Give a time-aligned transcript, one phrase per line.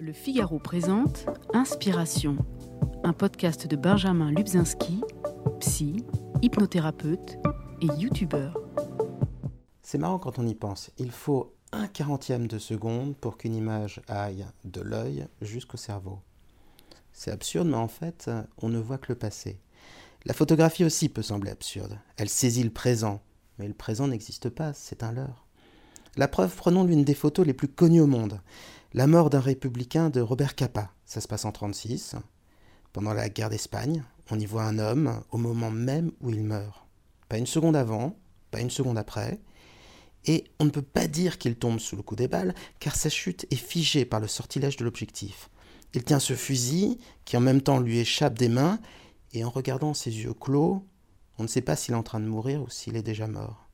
[0.00, 2.38] Le Figaro présente Inspiration,
[3.04, 5.02] un podcast de Benjamin Lubzinski,
[5.60, 6.06] psy,
[6.40, 7.36] hypnothérapeute
[7.82, 8.58] et youtubeur.
[9.82, 10.90] C'est marrant quand on y pense.
[10.96, 16.20] Il faut un quarantième de seconde pour qu'une image aille de l'œil jusqu'au cerveau.
[17.12, 18.30] C'est absurde, mais en fait,
[18.62, 19.60] on ne voit que le passé.
[20.24, 21.98] La photographie aussi peut sembler absurde.
[22.16, 23.20] Elle saisit le présent,
[23.58, 25.44] mais le présent n'existe pas, c'est un leurre.
[26.16, 28.40] La preuve, prenons l'une des photos les plus connues au monde.
[28.92, 30.92] La mort d'un républicain de Robert Capa.
[31.04, 32.16] Ça se passe en 1936.
[32.92, 34.02] Pendant la guerre d'Espagne,
[34.32, 36.88] on y voit un homme au moment même où il meurt.
[37.28, 38.18] Pas une seconde avant,
[38.50, 39.38] pas une seconde après.
[40.24, 43.08] Et on ne peut pas dire qu'il tombe sous le coup des balles, car sa
[43.10, 45.50] chute est figée par le sortilège de l'objectif.
[45.94, 48.80] Il tient ce fusil, qui en même temps lui échappe des mains,
[49.32, 50.84] et en regardant ses yeux clos,
[51.38, 53.68] on ne sait pas s'il est en train de mourir ou s'il est déjà mort.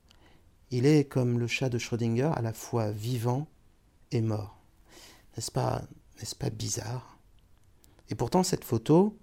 [0.69, 3.47] Il est comme le chat de Schrödinger, à la fois vivant
[4.11, 4.56] et mort.
[5.37, 5.83] N'est-ce pas,
[6.19, 7.19] n'est-ce pas bizarre?
[8.09, 9.17] Et pourtant, cette photo,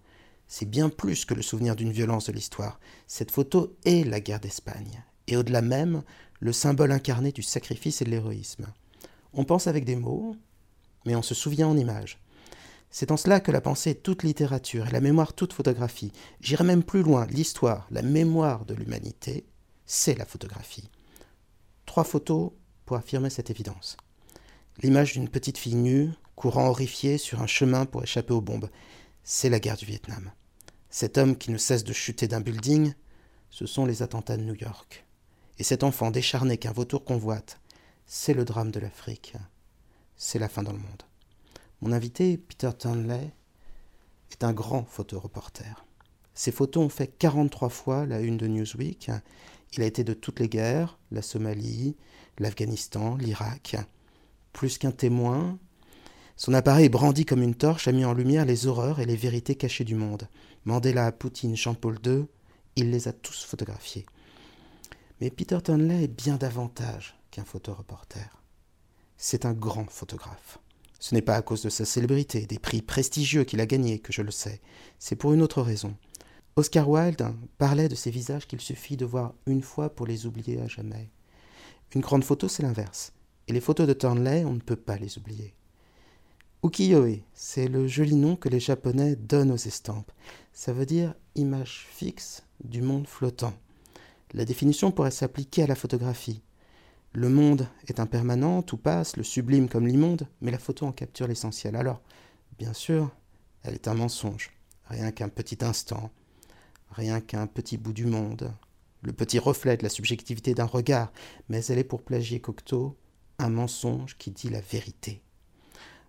[0.47, 2.79] c'est bien plus que le souvenir d'une violence de l'histoire.
[3.09, 6.05] Cette photo est la guerre d'Espagne, et au-delà même,
[6.39, 8.67] le symbole incarné du sacrifice et de l'héroïsme.
[9.33, 10.37] On pense avec des mots,
[11.05, 12.21] mais on se souvient en images.
[12.91, 16.13] C'est en cela que la pensée est toute littérature et la mémoire toute photographie.
[16.41, 19.47] J'irai même plus loin, l'histoire, la mémoire de l'humanité,
[19.85, 20.89] c'est la photographie.
[21.87, 22.53] Trois photos
[22.87, 23.97] pour affirmer cette évidence.
[24.83, 28.71] L'image d'une petite fille nue, courant horrifiée sur un chemin pour échapper aux bombes.
[29.23, 30.31] C'est la guerre du Vietnam.
[30.91, 32.93] Cet homme qui ne cesse de chuter d'un building,
[33.51, 35.05] ce sont les attentats de New York.
[35.59, 37.61] Et cet enfant décharné qu'un vautour convoite,
[38.07, 39.35] c'est le drame de l'Afrique.
[40.17, 41.03] C'est la fin dans le monde.
[41.81, 43.33] Mon invité, Peter Turnley,
[44.31, 45.85] est un grand photoreporter.
[46.35, 49.11] Ses photos ont fait 43 fois la une de Newsweek
[49.77, 51.97] il a été de toutes les guerres, la Somalie,
[52.39, 53.77] l'Afghanistan, l'Irak.
[54.55, 55.59] Plus qu'un témoin,
[56.37, 59.57] son appareil brandi comme une torche a mis en lumière les horreurs et les vérités
[59.57, 60.29] cachées du monde.
[60.65, 62.27] Mandela, Poutine, Jean-Paul II,
[62.77, 64.07] il les a tous photographiés.
[65.21, 68.31] Mais Peter Tonley est bien davantage qu'un photoreporter.
[69.17, 70.59] C'est un grand photographe.
[71.01, 74.13] Ce n'est pas à cause de sa célébrité, des prix prestigieux qu'il a gagnés que
[74.13, 74.61] je le sais,
[75.01, 75.97] c'est pour une autre raison.
[76.55, 80.61] Oscar Wilde parlait de ces visages qu'il suffit de voir une fois pour les oublier
[80.61, 81.11] à jamais.
[81.95, 83.13] Une grande photo, c'est l'inverse.
[83.47, 85.55] Et les photos de Turnley, on ne peut pas les oublier.
[86.65, 90.11] Ukiyo-e, c'est le joli nom que les Japonais donnent aux estampes.
[90.55, 93.53] Ça veut dire image fixe du monde flottant.
[94.33, 96.43] La définition pourrait s'appliquer à la photographie.
[97.13, 101.29] Le monde est impermanent, tout passe, le sublime comme l'immonde, mais la photo en capture
[101.29, 101.77] l'essentiel.
[101.77, 102.01] Alors,
[102.59, 103.15] bien sûr,
[103.63, 104.51] elle est un mensonge,
[104.87, 106.11] rien qu'un petit instant,
[106.91, 108.53] rien qu'un petit bout du monde,
[109.03, 111.13] le petit reflet de la subjectivité d'un regard,
[111.49, 112.97] mais elle est pour plagier Cocteau
[113.39, 115.23] un mensonge qui dit la vérité.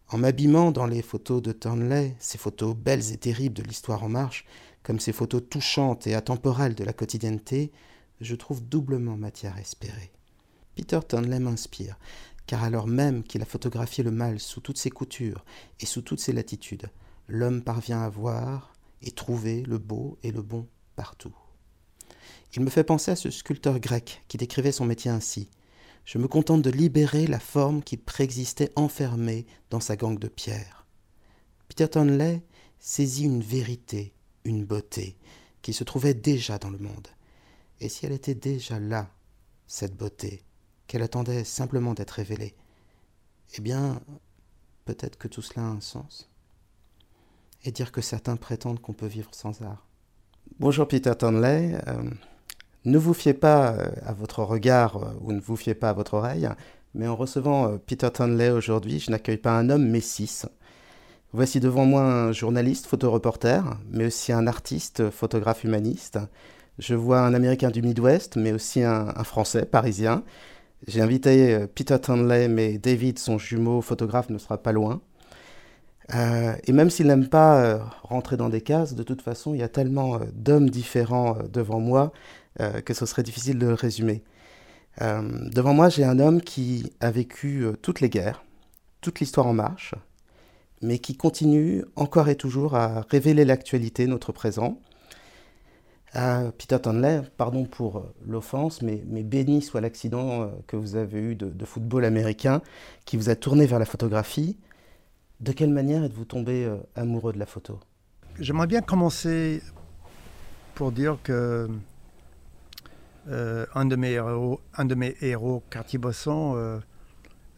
[0.10, 4.10] En m'abîmant dans les photos de Turnley, ces photos belles et terribles de l'histoire en
[4.10, 4.46] marche,
[4.84, 7.72] comme ces photos touchantes et atemporelles de la quotidienneté,
[8.22, 10.12] je trouve doublement matière à espérer.
[10.76, 11.98] Peter Turnley m'inspire,
[12.46, 15.44] car alors même qu'il a photographié le mal sous toutes ses coutures
[15.80, 16.90] et sous toutes ses latitudes,
[17.28, 21.36] l'homme parvient à voir et trouver le beau et le bon partout.
[22.56, 25.50] Il me fait penser à ce sculpteur grec qui décrivait son métier ainsi.
[26.06, 30.86] Je me contente de libérer la forme qui préexistait enfermée dans sa gangue de pierre.
[31.68, 32.44] Peter Tonley
[32.80, 35.18] saisit une vérité, une beauté,
[35.64, 37.08] qui se trouvait déjà dans le monde.
[37.80, 39.12] Et si elle était déjà là,
[39.66, 40.44] cette beauté,
[40.86, 42.56] qu'elle attendait simplement d'être révélée,
[43.58, 44.00] eh bien,
[44.86, 46.30] peut-être que tout cela a un sens.
[47.64, 49.88] Et dire que certains prétendent qu'on peut vivre sans art.
[50.60, 51.76] Bonjour Peter Tonley.
[51.88, 52.12] Euh,
[52.86, 55.94] ne vous fiez pas euh, à votre regard euh, ou ne vous fiez pas à
[55.94, 56.50] votre oreille,
[56.94, 60.46] mais en recevant Peter Tonley aujourd'hui, je n'accueille pas un homme mais six.
[61.34, 66.20] Voici devant moi un journaliste, photoreporter, mais aussi un artiste, photographe humaniste.
[66.80, 70.24] Je vois un Américain du Midwest, mais aussi un, Français, parisien.
[70.88, 75.02] J'ai invité Peter Tonley, mais David, son jumeau photographe, ne sera pas loin.
[76.14, 79.60] Euh, et même s'il n'aime pas euh, rentrer dans des cases, de toute façon, il
[79.60, 82.12] y a tellement euh, d'hommes différents devant moi
[82.58, 84.24] que ce serait difficile de le résumer.
[85.00, 88.44] devant moi, j'ai un homme qui a vécu toutes les guerres,
[89.02, 89.94] toute l'histoire en marche,
[90.82, 94.80] mais qui continue encore et toujours à révéler l'actualité, notre présent.
[96.58, 101.66] Peter Tonley, pardon pour l'offense, mais, mais, béni soit l'accident que vous avez eu de,
[101.66, 102.62] football américain
[103.04, 104.58] qui vous a tourné vers la photographie.
[105.42, 107.80] De quelle manière êtes-vous tombé euh, amoureux de la photo?
[108.40, 109.62] J'aimerais bien commencer
[110.74, 111.70] pour dire que
[113.30, 116.82] euh, un, de mes héros, un de mes héros, Cartier-Bresson,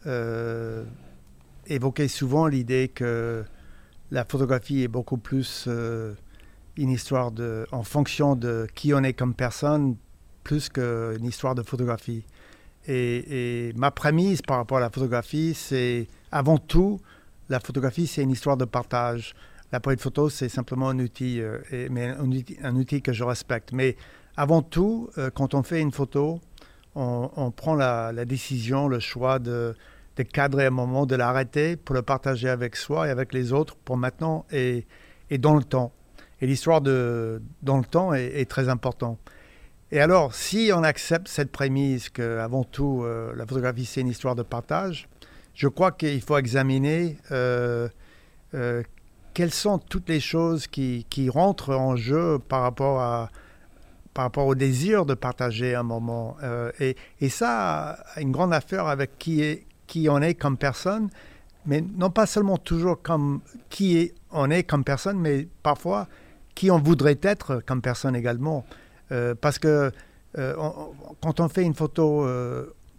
[0.06, 0.84] euh,
[1.66, 3.44] évoqué souvent l'idée que
[4.10, 6.14] la photographie est beaucoup plus euh,
[6.76, 9.96] une histoire de, en fonction de qui on est comme personne,
[10.44, 12.24] plus qu'une histoire de photographie.
[12.86, 17.00] Et, ma prémisse par rapport à la photographie, c'est avant tout,
[17.50, 19.34] la photographie, c'est une histoire de partage.
[19.72, 21.58] L'appareil photo, c'est simplement un outil, euh,
[21.90, 23.72] mais un outil, un outil, que je respecte.
[23.72, 23.96] Mais
[24.38, 26.40] avant tout, euh, quand on fait une photo,
[26.94, 29.74] on, prend la, décision, le choix de,
[30.16, 33.76] de, cadrer un moment, de l'arrêter pour le partager avec soi et avec les autres
[33.84, 34.86] pour maintenant et,
[35.30, 35.92] et dans le temps.
[36.40, 39.18] Et l'histoire de dans le temps est, très importante.
[39.90, 44.36] Et alors, si on accepte cette prémisse qu'avant tout, euh, la photographie, c'est une histoire
[44.36, 45.08] de partage,
[45.54, 47.88] je crois qu'il faut examiner euh,
[49.34, 53.30] quelles sont toutes les choses qui, qui, rentrent en jeu par rapport, à,
[54.18, 56.36] par rapport au désir de partager un moment.
[56.42, 60.56] Euh, et, et, ça a une grande affaire avec qui, est, qui on est comme
[60.56, 61.08] personne,
[61.66, 66.08] mais non pas seulement toujours comme qui on est comme personne, mais parfois
[66.56, 68.64] qui on voudrait être comme personne également.
[69.12, 69.92] Euh, parce que
[70.36, 70.54] euh,
[71.22, 72.26] quand on fait une photo,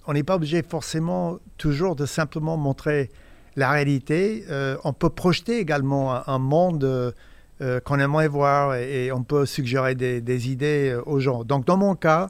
[0.08, 3.12] on n'est pas obligé forcément toujours de simplement montrer
[3.58, 4.46] la réalité.
[4.86, 7.14] On peut projeter également un, monde
[7.62, 11.44] euh, euh, qu'on aimerait voir et, on peut suggérer des, idées aux gens.
[11.44, 12.30] Donc dans mon cas,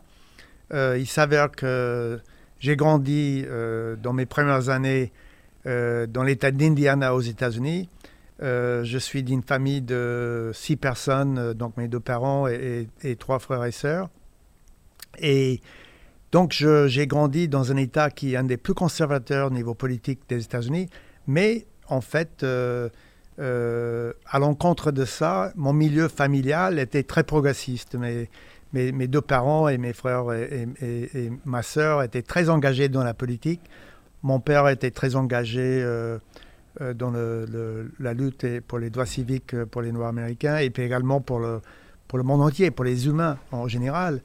[0.72, 2.20] il s'avère que
[2.60, 3.46] j'ai grandi
[4.02, 5.12] dans mes premières années
[5.66, 7.90] dans l'État d'Indiana aux États-Unis.
[8.40, 13.66] je suis d'une famille de six personnes, donc mes deux parents et, et trois frères
[13.66, 14.10] et sœurs.
[15.20, 15.62] Et
[16.32, 20.22] donc j'ai grandi dans un État qui est un des plus conservateurs au niveau politique
[20.30, 20.90] des États-Unis.
[21.28, 22.46] Mais en fait,
[23.40, 27.96] euh, euh, à l'encontre de ça, mon milieu familial était très progressiste.
[27.96, 28.30] Mes,
[28.74, 30.68] mes, deux parents et mes frères et,
[31.46, 33.62] ma sœur étaient très engagés dans la politique.
[34.22, 36.20] Mon père était très engagé euh,
[36.94, 37.12] dans
[38.00, 41.62] la lutte pour les droits civiques pour les Noirs américains et puis également pour le,
[42.08, 44.22] pour le monde entier, pour les humains en général.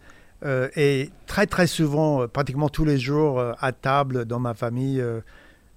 [0.76, 5.02] et très très souvent, pratiquement tous les jours, à table dans ma famille,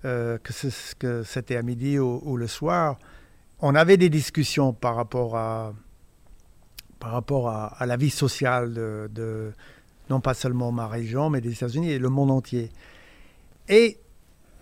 [0.06, 3.00] euh, que, c'était à midi ou, le soir,
[3.60, 5.74] on avait des discussions par rapport à,
[7.00, 9.52] par rapport à, la vie sociale de,
[10.10, 12.72] non pas seulement ma région, mais des États-Unis et le monde entier.
[13.70, 13.98] Et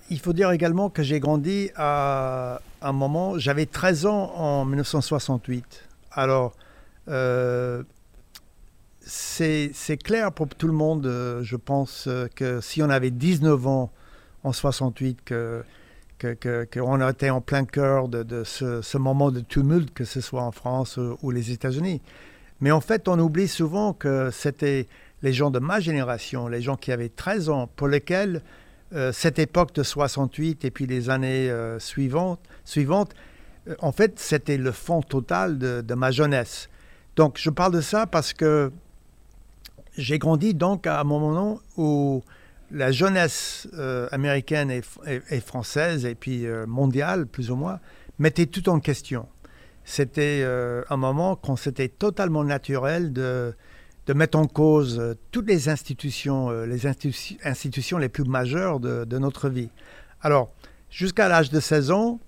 [0.10, 5.84] il faut dire également que j'ai grandi à un moment, j'avais 13 ans en 1968.
[6.12, 6.56] Alors,
[7.08, 7.84] euh,
[9.02, 13.92] c'est clair pour tout le monde, euh, je pense, que si on avait 19 ans
[14.44, 15.64] en 68 que
[16.20, 21.00] qu'on était en plein cœur de, ce, moment de tumulte, que ce soit en France
[21.22, 22.02] ou, les États-Unis.
[22.62, 24.88] Mais en fait, on oublie souvent que c'était
[25.22, 28.42] les gens de ma génération, les gens qui avaient 13 ans, pour lesquels
[28.94, 33.14] euh, cette époque de 68 et puis les années euh, suivantes, suivantes
[33.68, 36.70] euh, en fait, c'était le fond total de, de, ma jeunesse.
[37.16, 38.72] Donc, je parle de ça parce que
[39.98, 42.24] j'ai grandi donc à un moment où
[42.72, 47.80] la jeunesse euh, américaine et, française, et puis euh, mondiale, plus ou moins,
[48.20, 49.28] mettait tout en question.
[49.84, 53.54] C'était euh, un moment quand c'était totalement naturel de,
[54.14, 59.70] mettre en cause toutes les institutions, les institutions les plus majeures de, notre vie.
[60.22, 60.52] Alors,
[60.90, 62.20] jusqu'à l'âge de 16 ans,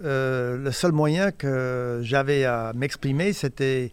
[0.00, 3.92] le seul moyen que j'avais à m'exprimer, c'était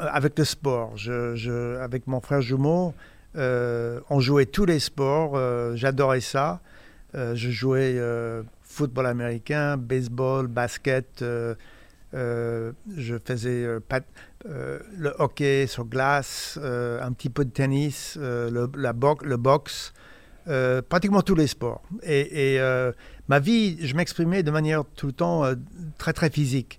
[0.00, 0.94] avec le sport.
[1.80, 2.94] Avec mon frère jumeau,
[3.34, 6.60] on jouait tous les sports, euh, j'adorais ça.
[7.14, 8.00] Euh, je jouais
[8.62, 11.24] football américain, baseball, basket.
[12.12, 12.74] je
[13.24, 13.66] faisais
[14.44, 19.92] le hockey sur glace, un petit peu de tennis, le, la le boxe,
[20.88, 21.82] pratiquement tous les sports.
[22.02, 22.58] Et,
[23.28, 25.44] ma vie, je m'exprimais de manière tout le temps
[25.98, 26.78] très très physique.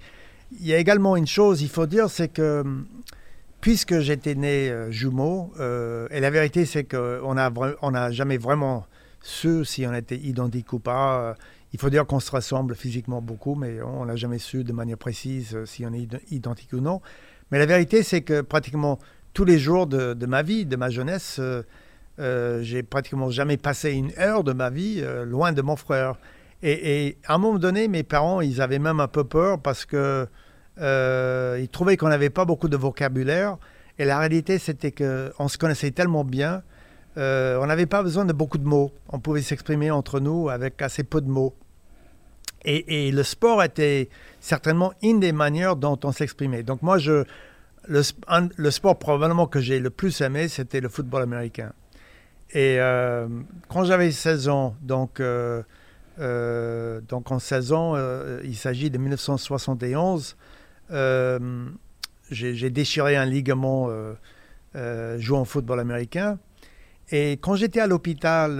[0.60, 2.64] Il y a également une chose, il faut dire, c'est que
[3.62, 7.52] puisque j'étais né euh, jumeau, euh, et la vérité c'est qu'on n'a
[7.82, 8.86] on a jamais vraiment
[9.22, 11.22] su si on était identique ou pas.
[11.22, 11.34] Euh,
[11.74, 14.98] il faut dire qu'on se ressemble physiquement beaucoup, mais on n'a jamais su de manière
[14.98, 17.02] précise si on est identique ou non.
[17.52, 19.00] Mais la vérité c'est que pratiquement
[19.34, 21.40] tous les jours de, ma vie, de ma jeunesse,
[22.18, 26.18] j'ai pratiquement jamais passé une heure de ma vie loin de mon frère.
[26.62, 29.86] Et, et, à un moment donné, mes parents, ils avaient même un peu peur parce
[29.86, 30.28] que
[30.82, 33.58] euh, il trouvait qu'on n'avait pas beaucoup de vocabulaire.
[34.00, 36.64] Et la réalité, c'était qu'on se connaissait tellement bien,
[37.18, 38.92] euh, on n'avait pas besoin de beaucoup de mots.
[39.10, 41.54] On pouvait s'exprimer entre nous avec assez peu de mots.
[42.64, 44.10] Et, le sport était
[44.40, 46.62] certainement une des manières dont on s'exprimait.
[46.62, 47.24] Donc moi, je,
[47.88, 51.74] le, sport probablement que j'ai le plus aimé, c'était le football américain.
[52.52, 53.28] Et euh,
[53.68, 55.22] quand j'avais 16 ans, donc
[56.20, 57.96] donc en 16 ans,
[58.44, 60.38] il s'agit de 1971.
[60.92, 63.90] J'ai déchiré un ligament
[65.18, 66.38] jouant au football américain.
[67.12, 68.52] Et quand j'étais à l'hôpital,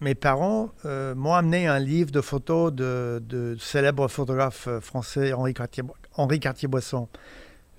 [0.00, 7.08] mes parents m'ont amené un livre de photos de, de célèbre photographe français Henri Cartier-Bresson.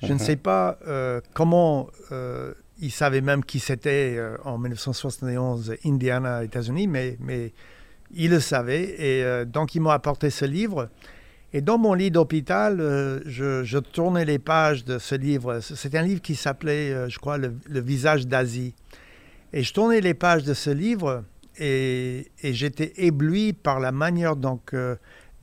[0.02, 0.20] Je ne mhm.
[0.20, 6.88] sais pas euh, comment euh, ils savaient même qui c'était euh, en 1971, Indiana, États-Unis,
[6.88, 7.54] mais, mais
[8.12, 8.96] ils le savaient.
[9.00, 10.90] Et donc, ils m'ont apporté ce livre.
[11.54, 12.78] Et dans mon lit d'hôpital,
[13.26, 15.60] je, tournais les pages de ce livre.
[15.60, 18.74] C'est un livre qui s'appelait, je crois, le, visage d'Asie.
[19.52, 21.24] Et je tournais les pages de ce livre
[21.60, 24.74] et, j'étais ébloui par la manière donc,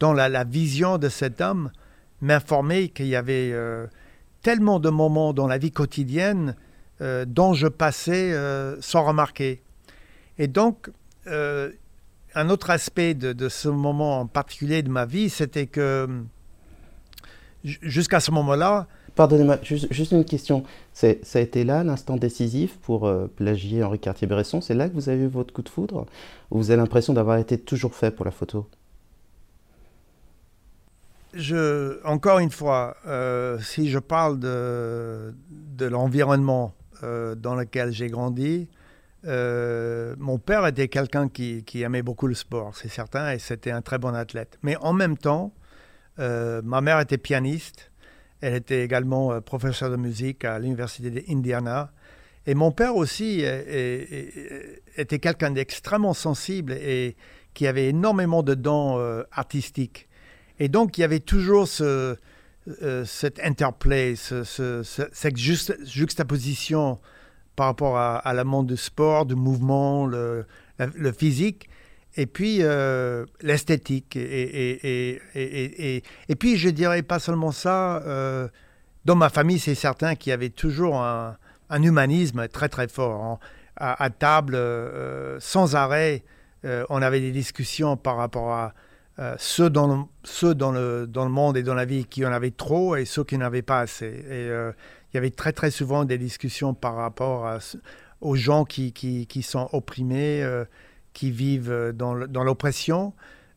[0.00, 1.70] dont la, la, vision de cet homme
[2.22, 3.54] m'informait qu'il y avait
[4.42, 6.54] tellement de moments dans la vie quotidienne
[7.00, 9.62] euh, dont je passais euh, sans remarquer.
[10.38, 10.90] Et donc,
[11.26, 11.70] euh,
[12.34, 16.08] un autre aspect de, ce moment en particulier de ma vie, c'était que
[17.64, 18.86] jusqu'à ce moment-là...
[19.14, 20.62] Pardonnez-moi, juste, une question.
[20.92, 24.60] Ça a été là l'instant décisif pour plagier Henri Cartier-Bresson?
[24.60, 26.06] C'est là que vous avez eu votre coup de foudre?
[26.50, 28.68] Ou vous avez l'impression d'avoir été toujours fait pour la photo?
[31.34, 38.08] Je, encore une fois, euh, si je parle de, de l'environnement euh, dans lequel j'ai
[38.08, 38.66] grandi,
[39.26, 43.82] euh, mon père était quelqu'un qui, aimait beaucoup le sport, c'est certain, et c'était un
[43.82, 44.58] très bon athlète.
[44.62, 45.52] Mais en même temps,
[46.18, 47.92] ma mère était pianiste,
[48.40, 51.92] elle était également professeure de musique à l'université d'Indiana.
[52.46, 53.44] Et mon père aussi
[54.96, 57.16] était quelqu'un d'extrêmement sensible et
[57.54, 58.98] qui avait énormément de dons
[59.30, 60.08] artistiques.
[60.58, 62.16] Et donc, il y avait toujours ce,
[62.82, 66.98] euh, cet interplay, cette juxtaposition
[67.58, 70.46] par rapport à, la monde du sport, du mouvement, le,
[71.10, 71.68] physique,
[72.16, 74.14] et puis euh, l'esthétique.
[74.14, 78.46] Et, et, puis, je dirais pas seulement ça, euh,
[79.04, 81.36] dans ma famille, c'est certain qu'il y avait toujours un,
[81.82, 83.24] humanisme très, très fort.
[83.24, 83.38] Hein.
[83.74, 84.56] À, table,
[85.40, 86.22] sans arrêt,
[86.62, 88.72] on avait des discussions par rapport à
[89.20, 92.24] euh, ceux, dans le, ceux dans, le, dans le monde et dans la vie qui
[92.24, 94.06] en avaient trop et ceux qui n'avaient pas assez.
[94.06, 94.70] Et euh,
[95.12, 97.50] il y avait très très souvent des discussions par rapport
[98.20, 100.64] aux gens qui, qui, qui sont opprimés, euh,
[101.12, 103.14] qui vivent dans l'oppression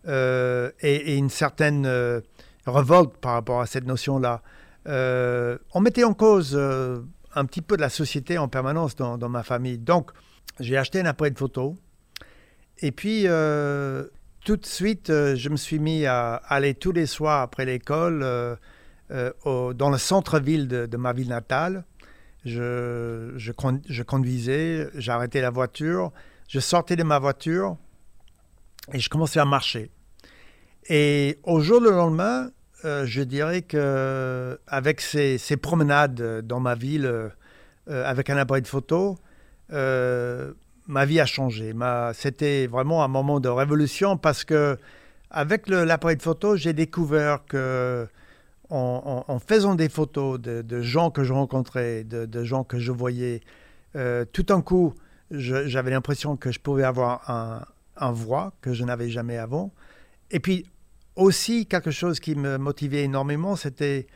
[0.08, 1.86] et, une certaine
[2.65, 4.41] révolte par rapport à cette notion-là.
[4.86, 9.77] on mettait en cause un petit peu de la société en permanence dans, ma famille.
[9.77, 10.12] Donc,
[10.60, 11.75] j'ai acheté un appareil de photo.
[12.79, 13.27] Et puis,
[14.43, 18.24] tout de suite, euh, je me suis mis à aller tous les soirs après l'école
[19.12, 21.84] euh, euh, dans le centre-ville de, ma ville natale.
[22.46, 23.51] Je,
[24.03, 26.12] conduisais, j'arrêtais la voiture,
[26.48, 27.77] je sortais de ma voiture
[28.94, 29.91] et je commençais à marcher.
[30.89, 32.50] Et au jour le lendemain,
[32.84, 37.30] je dirais que avec ces, ces, promenades dans ma ville
[37.86, 39.20] avec un appareil de photo,
[39.70, 41.75] ma vie a changé.
[42.13, 44.80] C'était vraiment un moment de révolution parce que
[45.30, 48.08] avec l'appareil de photo, j'ai découvert que
[48.71, 53.41] en, faisant des photos de, gens que je rencontrais, de, gens que je voyais,
[53.95, 54.93] euh, tout d'un coup,
[55.29, 59.71] j'avais l'impression que je pouvais avoir un, voix que je n'avais jamais avant.
[60.31, 60.65] Et puis
[61.15, 64.07] aussi, quelque chose qui me motivait énormément, c'était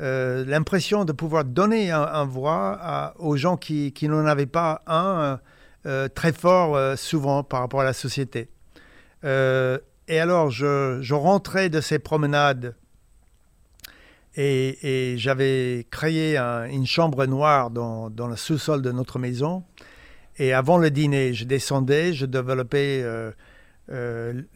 [0.00, 5.40] euh, l'impression de pouvoir donner un, voix aux gens qui, n'en avaient pas un
[5.86, 8.50] euh, très fort souvent par rapport à la société.
[10.10, 12.74] Et alors, je, rentrais de ces promenades
[14.36, 19.64] et, j'avais créé une chambre noire dans, le sous-sol de notre maison.
[20.38, 23.04] Et avant le dîner, je descendais, je développais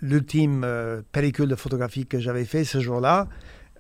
[0.00, 0.66] l'ultime
[1.12, 3.28] pellicule de photographie que j'avais fait ce jour-là.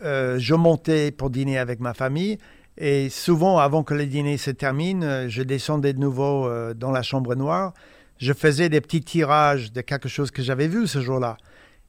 [0.02, 2.38] je montais pour dîner avec ma famille
[2.76, 6.90] et souvent, avant que le dîner se termine, euh, je descendais de nouveau euh, dans
[6.90, 7.72] la chambre noire.
[8.18, 11.36] Je faisais des petits tirages de quelque chose que j'avais vu ce jour-là.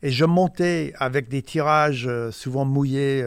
[0.04, 3.26] Et je montais avec des tirages euh, souvent mouillés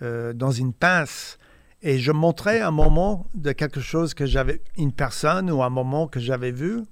[0.00, 1.38] dans une pince.
[1.82, 6.06] Et je montrais un moment de quelque chose que j'avais, une personne ou un moment
[6.08, 6.82] que j'avais vu.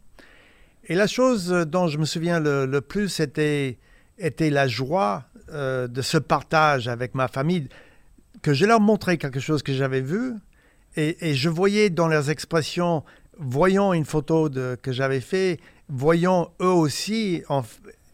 [0.85, 3.79] Et la chose dont je me souviens le, plus était,
[4.19, 7.69] était la joie de ce partage avec ma famille
[8.43, 10.35] que je leur montrais quelque chose que j'avais vu
[10.97, 13.05] et, je voyais dans leurs expressions,
[13.39, 17.63] voyant une photo que j'avais fait, voyant eux aussi, en,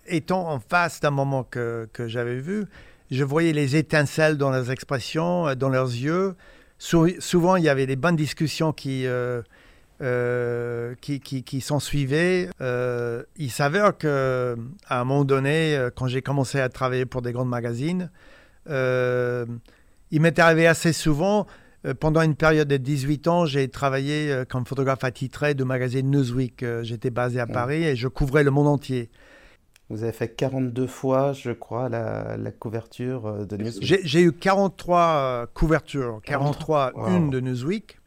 [0.06, 2.66] étant en face d'un moment que, que j'avais vu,
[3.14, 6.35] je voyais les étincelles dans leurs expressions, euh, dans leurs yeux.
[6.78, 9.42] souvent, il y avait des bonnes discussions qui, euh,
[10.02, 12.49] euh, qui, qui, qui s'en suivaient.
[12.61, 14.56] Euh, il s'avère que
[14.88, 18.11] à un moment donné, quand j'ai commencé à travailler pour des grands magazines,
[18.66, 21.47] il m'est arrivé assez souvent,
[22.00, 26.64] pendant une période de 18 ans, j'ai travaillé comme photographe attitré du magazine Newsweek.
[26.83, 27.47] J'étais basé à.
[27.47, 29.11] Paris et je couvrais le monde entier.
[29.90, 34.00] Vous avez fait 42 fois, je crois, la, la couverture euh, de Newsweek.
[34.04, 37.08] J'ai eu 43 euh, couvertures, 43 Wow.
[37.08, 37.98] une de Newsweek.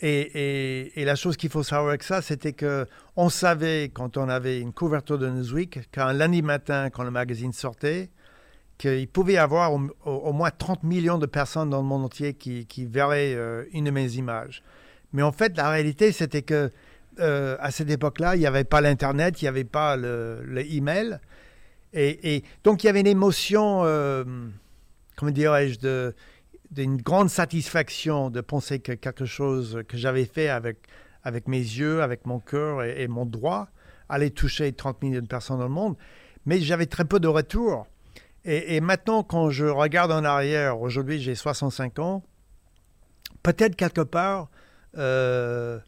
[0.00, 2.86] Et, et- et la chose qu'il faut savoir avec ça, c'était que
[3.16, 7.52] on savait quand on avait une couverture de Newsweek qu'un lundi matin, quand le magazine
[7.52, 8.10] sortait,
[8.78, 12.04] qu'il pouvait y avoir au, au- au moins 30 millions de personnes dans le monde
[12.04, 14.62] entier qui, qui verraient euh, une de mes images.
[15.14, 16.70] Mais en fait, la réalité, c'était que
[17.18, 20.64] euh, à cette époque-là, il n'y avait pas l'Internet, il n'y avait pas le, le
[20.64, 21.18] email.
[21.92, 24.24] Et, donc, il y avait une émotion, euh,
[25.16, 26.12] comment dirais-je,
[26.70, 30.78] d'une grande satisfaction de penser que quelque chose que j'avais fait avec,
[31.22, 33.68] avec mes yeux, avec mon cœur et, mon droit
[34.10, 35.96] allait toucher 30 millions de personnes dans le monde.
[36.44, 37.86] Mais j'avais très peu de retour.
[38.44, 42.22] Et, et maintenant, quand je regarde en arrière, aujourd'hui j'ai 65 ans,
[43.42, 44.50] peut-être quelque part,
[44.98, 45.78] euh,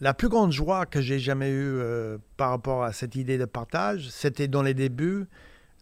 [0.00, 3.44] la plus grande joie que j'ai jamais eue euh, par rapport à cette idée de
[3.44, 5.26] partage, c'était dans les débuts,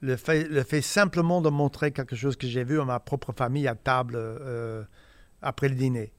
[0.01, 3.33] le fait, le fait simplement de montrer quelque chose que j'ai vu à ma propre
[3.33, 4.83] famille à table euh,
[5.43, 6.13] après le dîner.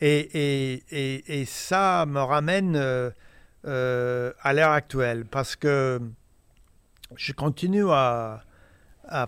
[0.00, 6.00] Et, ça me ramène euh, à l'ère actuelle parce que
[7.16, 8.42] je continue à,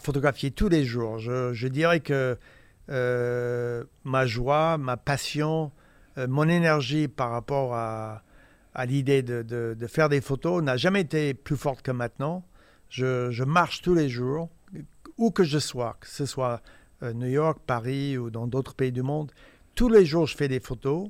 [0.01, 1.19] photographier tous les jours.
[1.19, 2.37] Je, dirais que
[2.89, 5.73] ma joie, ma passion,
[6.27, 8.23] mon énergie par rapport à,
[8.79, 12.45] à l'idée de, faire des photos n'a jamais été plus forte que maintenant.
[12.89, 14.49] Je, marche tous les jours,
[15.17, 16.63] où que je sois, que ce soit
[17.03, 19.33] euh, New York, Paris ou dans d'autres pays du monde.
[19.75, 21.09] Tous les jours, je fais des photos.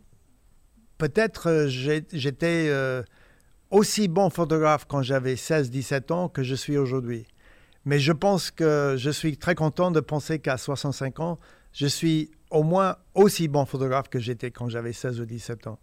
[0.96, 3.02] Peut-être euh, j'étais euh,
[3.70, 7.26] aussi bon photographe quand j'avais 16-17 ans que je suis aujourd'hui.
[7.84, 11.38] Mais je pense que je suis très content de penser qu'à 65 ans,
[11.72, 15.78] je suis au moins aussi bon photographe que j'étais quand j'avais 16 ou 17 ans.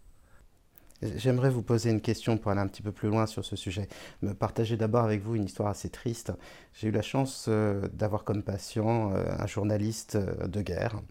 [1.02, 3.88] J'aimerais vous poser une question pour aller un petit peu plus loin sur ce sujet.
[4.22, 6.32] Me partager d'abord avec vous une histoire assez triste.
[6.74, 11.02] J'ai eu la chance euh, d'avoir comme patient euh, un journaliste euh, de guerre.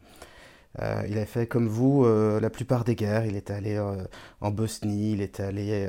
[0.83, 3.27] Euh, il a fait comme vous euh, la plupart des guerres.
[3.27, 4.05] Il était allé euh,
[4.41, 5.89] en Bosnie, il était allé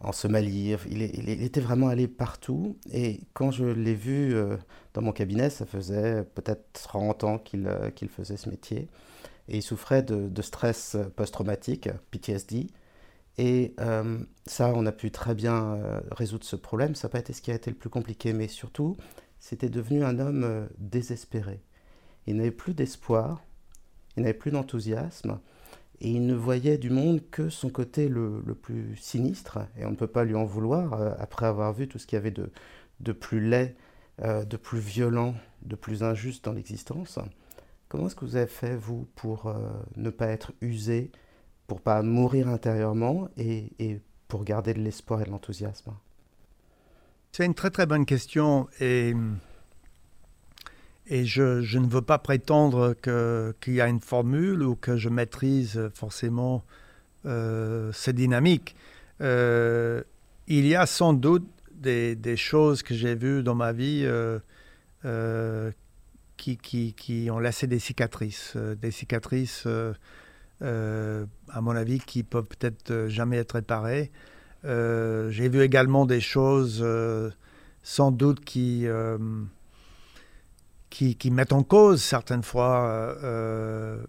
[0.00, 0.76] en Somalie.
[0.88, 2.76] Il, est- est- était vraiment allé partout.
[2.92, 4.34] Et quand je l'ai vu
[4.94, 8.88] dans mon cabinet, ça faisait peut-être 30 ans qu'il faisait ce métier.
[9.48, 12.68] Et il souffrait de, stress post-traumatique, PTSD.
[13.38, 13.74] Et
[14.46, 15.78] ça, on a pu très bien
[16.12, 16.94] résoudre ce problème.
[16.94, 18.96] Ça n'a pas été ce qui a été le plus compliqué, mais surtout,
[19.40, 21.60] c'était devenu un homme désespéré.
[22.26, 23.42] Il n'avait plus d'espoir,
[24.16, 25.38] il n'avait plus d'enthousiasme,
[26.00, 29.90] et il ne voyait du monde que son côté le, le plus sinistre, et on
[29.90, 32.30] ne peut pas lui en vouloir, euh, après avoir vu tout ce qu'il y avait
[32.30, 32.50] de,
[33.00, 33.76] de plus laid,
[34.22, 37.18] euh, de plus violent, de plus injuste dans l'existence.
[37.88, 41.10] Comment est-ce que vous avez fait, vous, pour euh, ne pas être usé
[41.66, 45.92] pour pas mourir intérieurement et, et pour garder de l'espoir et de l'enthousiasme?
[47.32, 49.14] C'est une très très bonne question et,
[51.06, 52.94] et je, ne veux pas prétendre
[53.60, 56.64] qu'il y a une formule ou que je maîtrise forcément
[57.26, 58.76] euh, cette dynamique.
[59.20, 60.02] Euh,
[60.46, 64.38] il y a sans doute des, choses que j'ai vues dans ma vie euh,
[65.04, 65.70] euh,
[66.36, 69.66] qui, qui, qui ont laissé des cicatrices, des cicatrices,
[70.60, 74.10] à mon avis, qui peuvent peut-être jamais être réparées.
[74.64, 76.84] J'ai vu également des choses
[77.82, 78.86] sans doute qui,
[80.90, 84.04] qui, mettent en cause certaines fois euh, euh,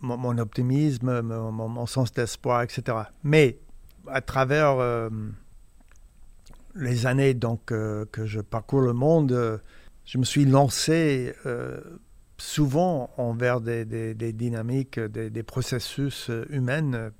[0.00, 2.96] mon, optimisme, mon, sens d'espoir, etc.
[3.22, 3.58] Mais
[4.08, 5.10] à travers euh,
[6.74, 9.60] les années donc, que je parcours le monde,
[10.06, 11.34] je me suis lancé
[12.38, 17.10] souvent envers des, dynamiques, des, processus humains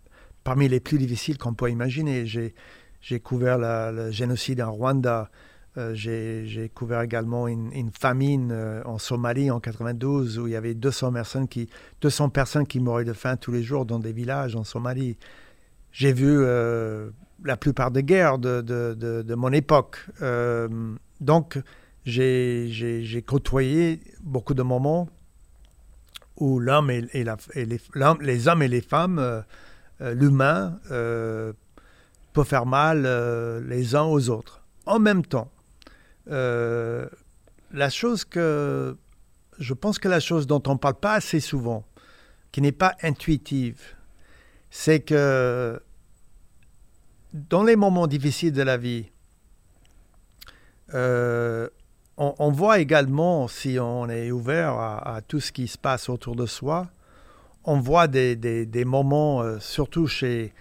[0.42, 2.24] parmi les plus difficiles qu'on peut imaginer.
[2.24, 5.30] J'ai, couvert le génocide en Rwanda,
[5.78, 10.74] euh, j'ai, couvert également une, famine euh, en Somalie en 92 où il y avait
[10.74, 11.68] 200 personnes qui,
[12.00, 15.16] 200 personnes qui mouraient de faim tous les jours dans des villages en Somalie.
[15.92, 17.10] J'ai vu euh,
[17.44, 20.04] la plupart des guerres de, de- mon époque.
[21.20, 21.60] Donc,
[22.04, 25.08] j'ai, côtoyé beaucoup de moments
[26.36, 29.42] où l'homme et, les, l'homme- les hommes et les femmes,
[30.00, 33.02] l'humain, peut faire mal
[33.68, 34.62] les uns aux autres.
[34.86, 35.50] En même temps,
[36.30, 37.06] euh,
[37.72, 38.96] la chose que
[39.58, 41.84] je pense que la chose dont on ne parle pas assez souvent,
[42.50, 43.80] qui n'est pas intuitive,
[44.70, 45.80] c'est que
[47.32, 49.10] dans les moments difficiles de la vie,
[50.94, 51.68] euh,
[52.16, 56.46] on, voit également, si on est ouvert à, tout ce qui se passe autour de
[56.46, 56.90] soi,
[57.64, 60.52] on voit des, moments, euh, surtout chez,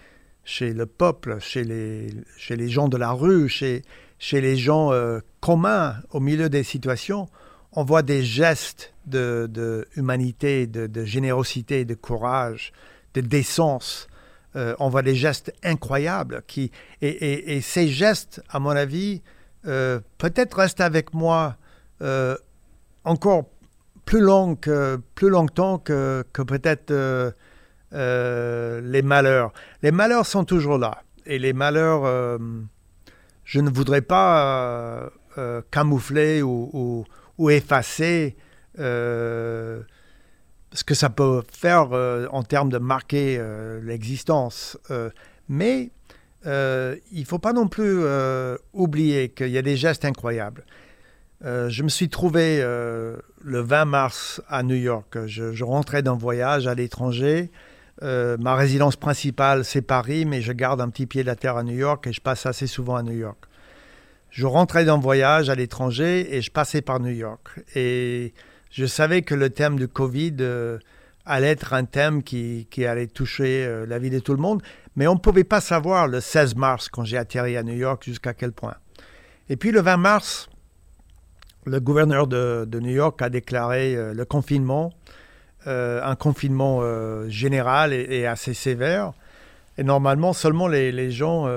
[0.44, 3.82] chez le peuple, chez les, chez les gens de la rue, chez,
[4.20, 7.28] chez les gens euh, communs au milieu des situations,
[7.72, 12.74] on voit des gestes de, humanité, de, générosité, de courage,
[13.14, 14.08] de décence.
[14.56, 19.22] Euh, on voit des gestes incroyables qui, et ces gestes, à mon avis,
[19.66, 21.56] euh, peut-être reste avec moi
[23.04, 23.46] encore
[24.06, 26.92] plus, long que, plus longtemps que, que peut-être
[27.92, 29.54] les malheurs.
[29.82, 31.04] Les malheurs sont toujours là.
[31.26, 32.40] Et les malheurs,
[33.50, 35.12] je ne voudrais pas
[35.72, 37.06] camoufler ou,
[37.50, 38.38] effacer
[38.78, 39.84] ce
[40.86, 41.92] que ça peut faire
[42.32, 43.42] en termes de marquer
[43.82, 44.78] l'existence.
[45.48, 45.90] mais
[46.46, 50.64] euh, il ne faut pas non plus euh, oublier qu'il y a des gestes incroyables.
[51.44, 55.26] Euh, je me suis trouvé le 20 mars à New York.
[55.26, 57.52] Je, rentrais d'un voyage à l'étranger.
[58.02, 61.64] Ma résidence principale, c'est Paris, mais je garde un petit pied de la terre à
[61.64, 63.38] New York et je passe assez souvent à New York.
[64.30, 67.50] Je rentrais d'un voyage à l'étranger et je passais par New York.
[67.76, 68.34] Et
[68.70, 70.36] je savais que le thème du Covid
[71.26, 74.62] allait être un thème qui, allait toucher la vie de tout le monde.
[74.96, 78.04] Mais on ne pouvait pas savoir le 16 mars, quand j'ai atterri à New York,
[78.04, 78.76] jusqu'à quel point.
[79.50, 80.50] Et puis le 20 mars,
[81.66, 84.99] le gouverneur de, New York a déclaré euh, le confinement, euh,
[85.66, 89.14] un confinement euh, général et, assez sévère.
[89.78, 91.48] Et normalement, seulement les, gens,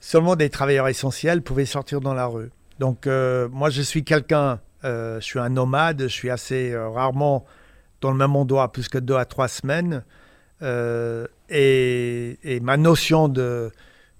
[0.00, 2.50] seulement des travailleurs essentiels pouvaient sortir dans la rue.
[2.78, 7.44] Donc moi, je suis quelqu'un, je suis un nomade, je suis assez rarement
[8.00, 10.04] dans le même endroit plus que deux à trois semaines.
[11.48, 13.70] Et, ma notion de,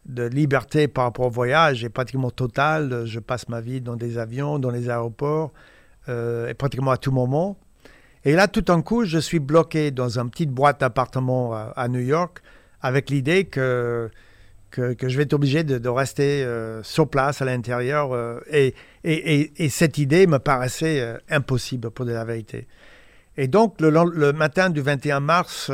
[0.06, 3.04] liberté par rapport au voyage est pratiquement totale.
[3.04, 5.52] Je passe ma vie dans des avions, dans les aéroports,
[6.08, 7.56] euh, et pratiquement à tout moment.
[8.24, 12.00] Et là, tout d'un coup, je suis bloqué dans une petite boîte d'appartement à, New
[12.00, 12.40] York
[12.80, 14.10] avec l'idée que,
[14.70, 18.12] que, je vais être obligé de, rester euh, sur place à l'intérieur.
[18.12, 22.66] Euh, et, et, et, cette idée me paraissait impossible, pour dire la vérité.
[23.36, 25.70] Et donc, le, le, matin du 21 mars,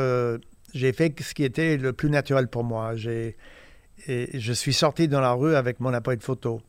[0.73, 2.95] j'ai fait ce qui était le plus naturel pour moi.
[2.95, 3.35] J'ai,
[4.07, 6.61] je suis sorti dans la rue avec mon appareil de photo.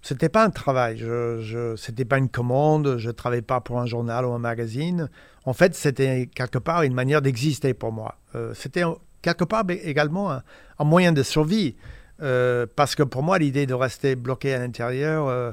[0.00, 3.86] C'était pas un travail, je, je c'était pas une commande, je travaillais pas pour un
[3.86, 5.08] journal ou un magazine.
[5.44, 8.16] En fait, c'était quelque part une manière d'exister pour moi.
[8.34, 8.84] Euh, c'était
[9.22, 11.74] quelque part également un, moyen de survie,
[12.22, 15.50] euh, parce que pour moi, l'idée de rester bloqué à l'intérieur, euh,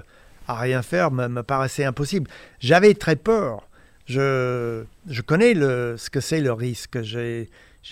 [0.47, 2.29] à rien faire, me, me paraissait impossible.
[2.59, 3.67] J'avais très peur.
[4.05, 7.01] Je, je connais le, ce que c'est le risque.
[7.01, 7.49] J'ai,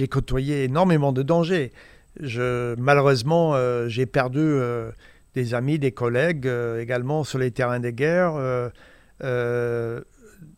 [0.07, 1.71] côtoyé énormément de dangers.
[2.19, 3.55] Je, malheureusement,
[3.87, 4.59] j'ai perdu
[5.33, 8.71] des amis, des collègues euh, également sur les terrains de guerre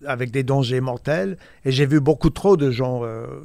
[0.05, 1.37] avec des dangers mortels.
[1.63, 3.03] Et j'ai vu beaucoup trop de gens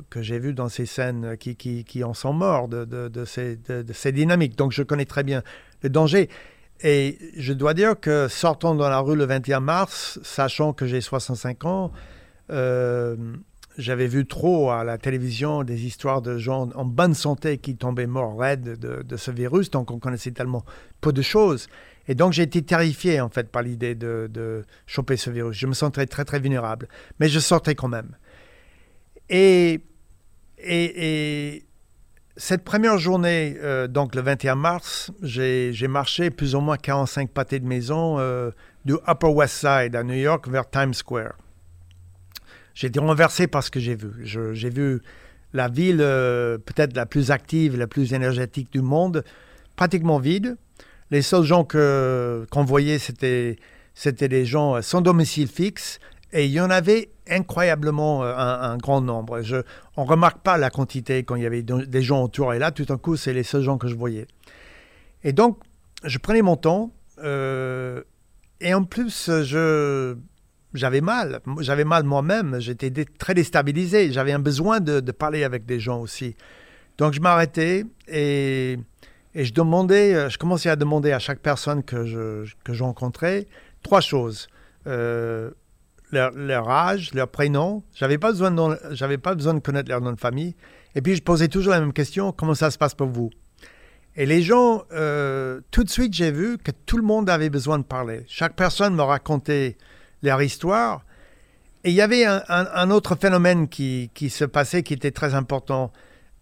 [0.08, 4.56] que j'ai vus dans ces scènes qui, en sont morts de, ces, dynamiques.
[4.56, 5.42] Donc je connais très bien
[5.82, 6.30] le danger.
[6.82, 11.02] Et je dois dire que sortant dans la rue le 21 mars, sachant que j'ai
[11.02, 11.92] 65 ans,
[13.78, 18.06] j'avais vu trop à la télévision des histoires de gens en bonne santé qui tombaient
[18.06, 20.64] morts raides de, ce virus, donc on connaissait tellement
[21.00, 21.68] peu de choses.
[22.08, 25.56] Et donc j'ai été terrifié en fait par l'idée de, choper ce virus.
[25.56, 28.16] Je me sentais très très vulnérable, mais je sortais quand même.
[29.28, 29.80] Et,
[30.58, 31.64] et,
[32.36, 37.60] cette première journée, euh, donc le 21 mars, j'ai marché plus ou moins 45 pâtés
[37.60, 38.50] de maison euh,
[38.84, 41.34] du Upper West Side à New York vers Times Square.
[42.74, 44.10] J'ai été renversé par ce que j'ai vu.
[44.22, 45.00] J'ai vu
[45.52, 49.24] la ville euh, peut-être la plus active, la plus énergétique du monde,
[49.76, 50.56] pratiquement vide.
[51.10, 53.58] Les seuls gens qu'on voyait, c'était
[54.28, 55.98] des gens sans domicile fixe.
[56.32, 59.40] Et il y en avait incroyablement euh, un, grand nombre.
[59.96, 62.54] On ne remarque pas la quantité quand il y avait des gens autour.
[62.54, 64.26] Et là, tout d'un coup, c'est les seuls gens que je voyais.
[65.24, 65.58] Et donc,
[66.04, 66.92] je prenais mon temps.
[67.22, 68.02] Euh,
[68.60, 70.16] et en plus, je,
[70.74, 71.40] j'avais mal.
[71.60, 72.60] J'avais mal moi-même.
[72.60, 74.12] J'étais très déstabilisé.
[74.12, 76.36] J'avais un besoin de, parler avec des gens aussi.
[76.98, 78.78] Donc je m'arrêtais et,
[79.34, 83.46] je demandais, euh, je commençais à demander à chaque personne que je, rencontrais
[83.82, 84.48] trois choses.
[84.86, 85.50] Euh,
[86.12, 87.82] leur, âge, leur prénom.
[87.94, 88.52] J'avais pas besoin
[89.22, 90.56] pas besoin de connaître leur nom de famille.
[90.94, 93.30] Et puis je posais toujours la même question comment ça se passe pour vous?
[94.16, 97.78] Et les gens, euh, tout de suite, j'ai vu que tout le monde avait besoin
[97.78, 98.24] de parler.
[98.26, 99.76] Chaque personne me racontait
[100.22, 101.04] leur histoire.
[101.84, 105.92] Et il y avait un, autre phénomène qui, se passait qui était très important.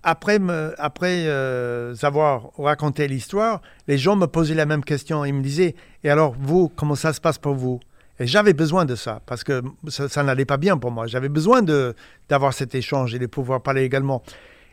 [0.02, 0.40] après,
[0.78, 5.24] après euh, avoir raconté l'histoire, les gens me posaient la même question.
[5.24, 7.78] Ils me disaient, et alors vous, comment ça se passe pour vous?
[8.20, 11.06] Et j'avais besoin de ça, parce que ça, n'allait pas bien pour moi.
[11.06, 14.24] J'avais besoin d'avoir cet échange et de pouvoir parler également.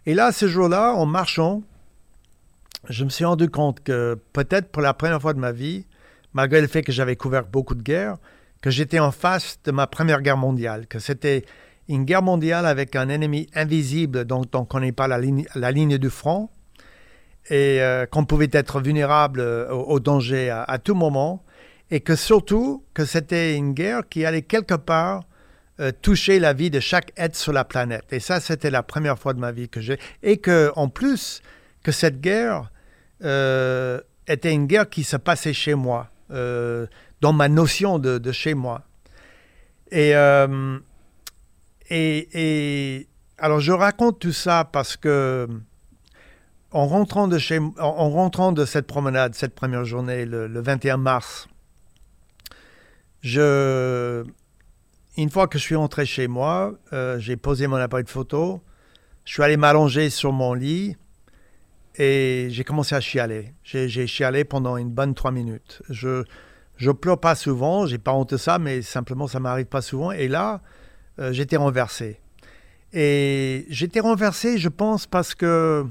[0.08, 1.62] Et là, ce jour-là, en marchant,
[2.90, 5.86] je me suis rendu compte que peut-être pour la première fois de ma vie,
[6.34, 8.18] malgré le fait que j'avais couvert beaucoup de guerres,
[8.66, 11.46] que j'étais en face de ma première guerre mondiale, que c'était
[11.88, 16.10] une guerre mondiale avec un ennemi invisible dont on ne connaît pas la ligne, du
[16.10, 16.50] front
[17.52, 21.44] et euh, qu'on pouvait être vulnérable euh, au, danger à, tout moment
[21.92, 25.26] et que surtout que c'était une guerre qui allait quelque part
[25.80, 28.06] euh, toucher la vie de chaque être sur la planète.
[28.14, 30.00] Et ça, c'était la première fois de ma vie que j'ai.
[30.24, 31.44] Et que, en plus,
[31.84, 32.72] que cette guerre
[33.22, 36.10] était une guerre qui se passait chez moi,
[37.22, 38.82] dans ma notion de, de chez moi.
[39.92, 40.14] Et
[41.90, 45.48] et, alors, je raconte tout ça parce que
[46.72, 51.48] en rentrant de, chez, en, rentrant de cette promenade, cette première journée, le, 21 mars,
[53.22, 54.26] je,
[55.18, 58.62] une fois que je suis rentré chez moi, euh, j'ai posé mon appareil de photo,
[59.24, 60.98] je suis allé m'allonger sur mon lit
[61.96, 63.54] et j'ai commencé à chialer.
[63.64, 65.82] J'ai chialé pendant une bonne trois minutes.
[65.90, 66.24] Je
[66.80, 70.12] ne pleure pas souvent, j'ai pas honte de ça, mais simplement ça m'arrive pas souvent.
[70.12, 70.62] Et là,
[71.20, 72.20] euh, j'étais renversé.
[72.94, 75.86] Et j'étais renversé, je pense, parce que,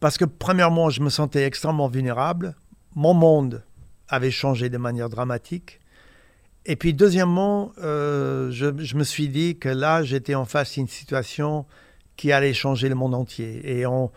[0.00, 2.54] parce que premièrement, je me sentais extrêmement vulnérable.
[2.94, 3.62] Mon monde
[4.08, 5.80] avait changé de manière dramatique.
[6.66, 11.64] Et puis deuxièmement, euh, je, me suis dit que là, j'étais en face d'une situation
[12.16, 13.78] qui allait changer le monde entier.
[13.78, 14.10] Et on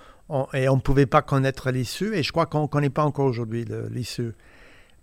[0.54, 2.16] et on ne pouvait pas connaître l'issue.
[2.16, 4.34] Et je crois qu'on ne connaît pas encore aujourd'hui l'issue.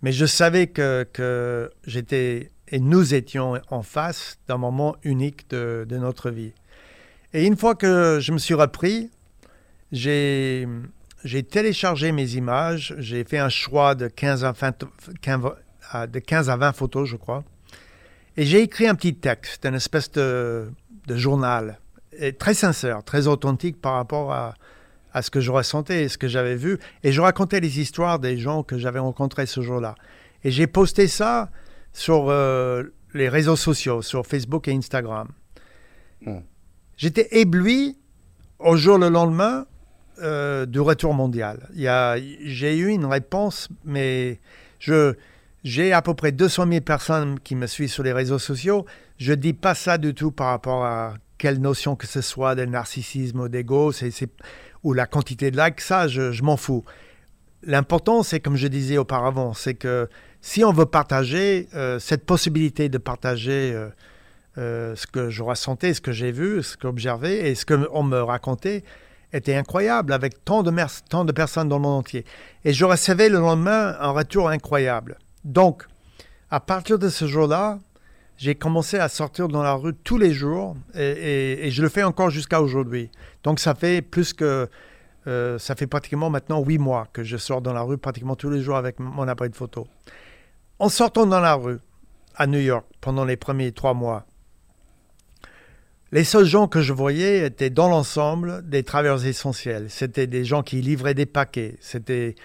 [0.01, 5.85] Mais je savais que, que j'étais et nous étions en face d'un moment unique de,
[5.89, 6.53] notre vie.
[7.33, 9.09] Et une fois que je me suis repris,
[9.91, 10.67] j'ai,
[11.23, 14.85] j'ai téléchargé mes images, j'ai fait un choix de 15 à 20,
[16.07, 17.43] de 15 à 20 photos, je crois,
[18.37, 20.71] et j'ai écrit un petit texte, une espèce de,
[21.07, 21.79] de journal,
[22.37, 24.53] très sincère, très authentique par rapport à,
[25.13, 28.37] à ce que je ressentais, ce que j'avais vu, et je racontais les histoires des
[28.37, 29.95] gens que j'avais rencontrés ce jour-là.
[30.43, 31.49] Et j'ai posté ça
[31.93, 35.27] sur euh, les réseaux sociaux, sur Facebook et Instagram.
[36.21, 36.39] Hmm.
[36.97, 37.97] J'étais ébloui
[38.59, 39.65] au jour le lendemain
[40.21, 41.69] euh, du retour mondial.
[41.73, 44.39] J'ai eu une réponse, mais
[44.79, 45.13] je,
[45.63, 48.85] j'ai à peu près 200 000 personnes qui me suivent sur les réseaux sociaux.
[49.17, 52.53] Je ne dis pas ça du tout par rapport à quelle notion que ce soit
[52.55, 53.93] de narcissisme ou d'ego
[54.83, 55.81] ou la quantité de likes.
[55.81, 56.83] Ça, je, m'en fous.
[57.63, 60.09] L'important, c'est comme je disais auparavant, c'est que
[60.41, 63.89] si on veut partager, euh, cette possibilité de partager euh,
[64.57, 66.87] euh, ce que je ressentais, ce que j'ai vu, ce que
[67.27, 68.83] et ce qu'on me racontait,
[69.33, 70.73] était incroyable avec tant de,
[71.09, 72.25] tant de personnes dans le monde entier.
[72.65, 75.17] Et je recevais le lendemain un retour incroyable.
[75.43, 75.83] Donc,
[76.49, 77.79] à partir de ce jour-là,
[78.39, 82.29] j'ai commencé à sortir dans la rue tous les jours et, je le fais encore
[82.29, 83.11] jusqu'à aujourd'hui.
[83.43, 84.67] Donc, ça fait plus que
[85.25, 88.61] ça fait pratiquement maintenant huit mois que je sors dans la rue pratiquement tous les
[88.61, 89.85] jours avec mon appareil de photo.
[90.79, 91.77] En sortant dans la rue,
[92.35, 94.25] à New York, pendant les premiers trois mois,
[96.11, 99.89] les seuls gens que je voyais étaient dans l'ensemble des travailleurs essentiels.
[99.89, 102.35] C'était des gens qui livraient des paquets, c'était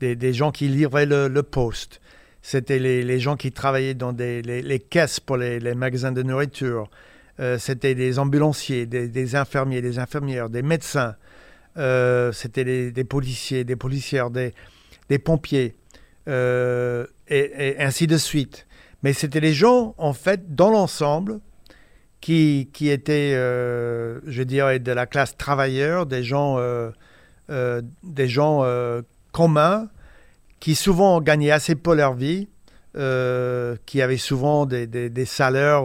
[0.00, 2.00] des, gens qui livraient le, poste,
[2.42, 6.90] c'était les, gens qui travaillaient dans les, caisses pour les, magasins de nourriture,
[7.40, 11.14] euh, c'était des ambulanciers, des, infirmiers, des infirmières, des médecins,
[11.78, 14.52] euh, c'était des, policiers, des policières, des,
[15.24, 15.76] pompiers.
[16.28, 18.66] Euh, et, ainsi de suite.
[19.02, 21.40] Mais c'était les gens, en fait, dans l'ensemble,
[22.20, 26.60] qui, qui étaient, je dirais, de la classe travailleur, des gens,
[27.48, 28.64] des gens
[29.32, 29.88] communs,
[30.62, 32.46] qui souvent gagnaient assez pour leur vie,
[32.94, 35.84] qui avaient souvent des, des, des salaires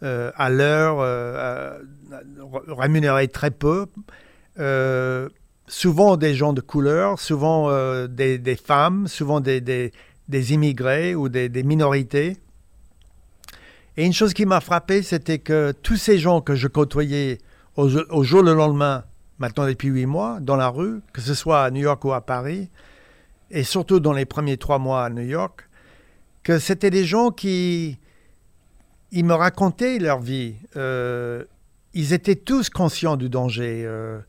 [0.00, 1.80] à l'heure,
[2.68, 3.86] rémunérés très peu
[5.70, 7.70] souvent des gens de couleur, souvent
[8.06, 9.92] des, femmes, souvent des
[10.52, 12.36] immigrés ou des, minorités.
[13.96, 17.38] Et une chose qui m'a frappé, c'était que tous ces gens que je côtoyais
[17.76, 19.04] au, jour le lendemain,
[19.38, 22.20] maintenant depuis huit mois, dans la rue, que ce soit à New York ou à
[22.20, 22.68] Paris,
[23.50, 25.68] et surtout dans les premiers trois mois à New York,
[26.42, 27.98] que c'était des gens qui
[29.12, 30.54] ils me racontaient leur vie.
[30.76, 31.44] Euh,
[31.94, 34.20] ils étaient tous conscients du danger euh,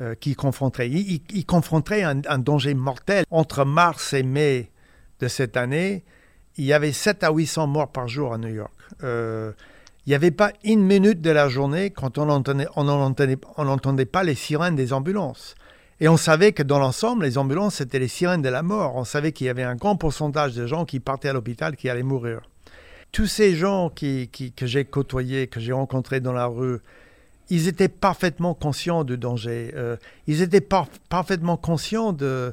[0.00, 0.90] euh, qu'ils confronteraient.
[0.90, 4.70] Ils, confronteraient un, un, danger mortel entre mars et mai
[5.20, 6.04] de cette année,
[6.56, 8.72] il y avait 7 à 800 morts par jour à New York.
[9.02, 14.76] Il n'y avait pas une minute de la journée quand on n'entendait pas les sirènes
[14.76, 15.54] des ambulances.
[16.04, 18.94] Et on savait que dans l'ensemble, les ambulances, c'était les sirènes de la mort.
[18.94, 21.88] On savait qu'il y avait un grand pourcentage de gens qui partaient à l'hôpital, qui
[21.88, 22.42] allaient mourir.
[23.10, 26.80] Tous ces gens qui, que j'ai côtoyés, que j'ai rencontrés dans la rue,
[27.48, 29.72] ils étaient parfaitement conscients du danger.
[29.76, 30.60] Euh, ils étaient
[31.08, 32.52] parfaitement conscients de,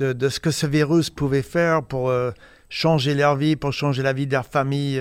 [0.00, 2.32] ce que ce virus pouvait faire pour euh,
[2.70, 5.00] changer leur vie, pour changer la vie de leur famille.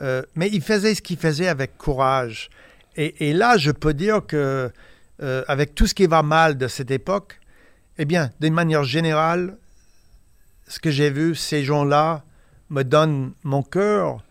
[0.00, 2.50] Euh, mais ils faisaient ce qu'ils faisaient avec courage.
[2.96, 4.70] Et, là, je peux dire que
[5.22, 7.40] euh, avec tout ce qui va mal de cette époque,
[7.96, 9.56] eh bien, d'une manière générale,
[10.68, 12.22] ce que j'ai vu, ces gens-là
[12.68, 14.22] me donnent mon cœur,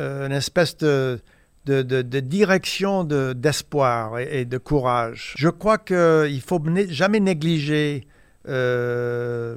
[0.00, 1.20] euh, une espèce de,
[1.64, 5.34] direction d'espoir et, de courage.
[5.36, 8.08] Je crois qu'il ne faut jamais négliger
[8.48, 9.56] euh,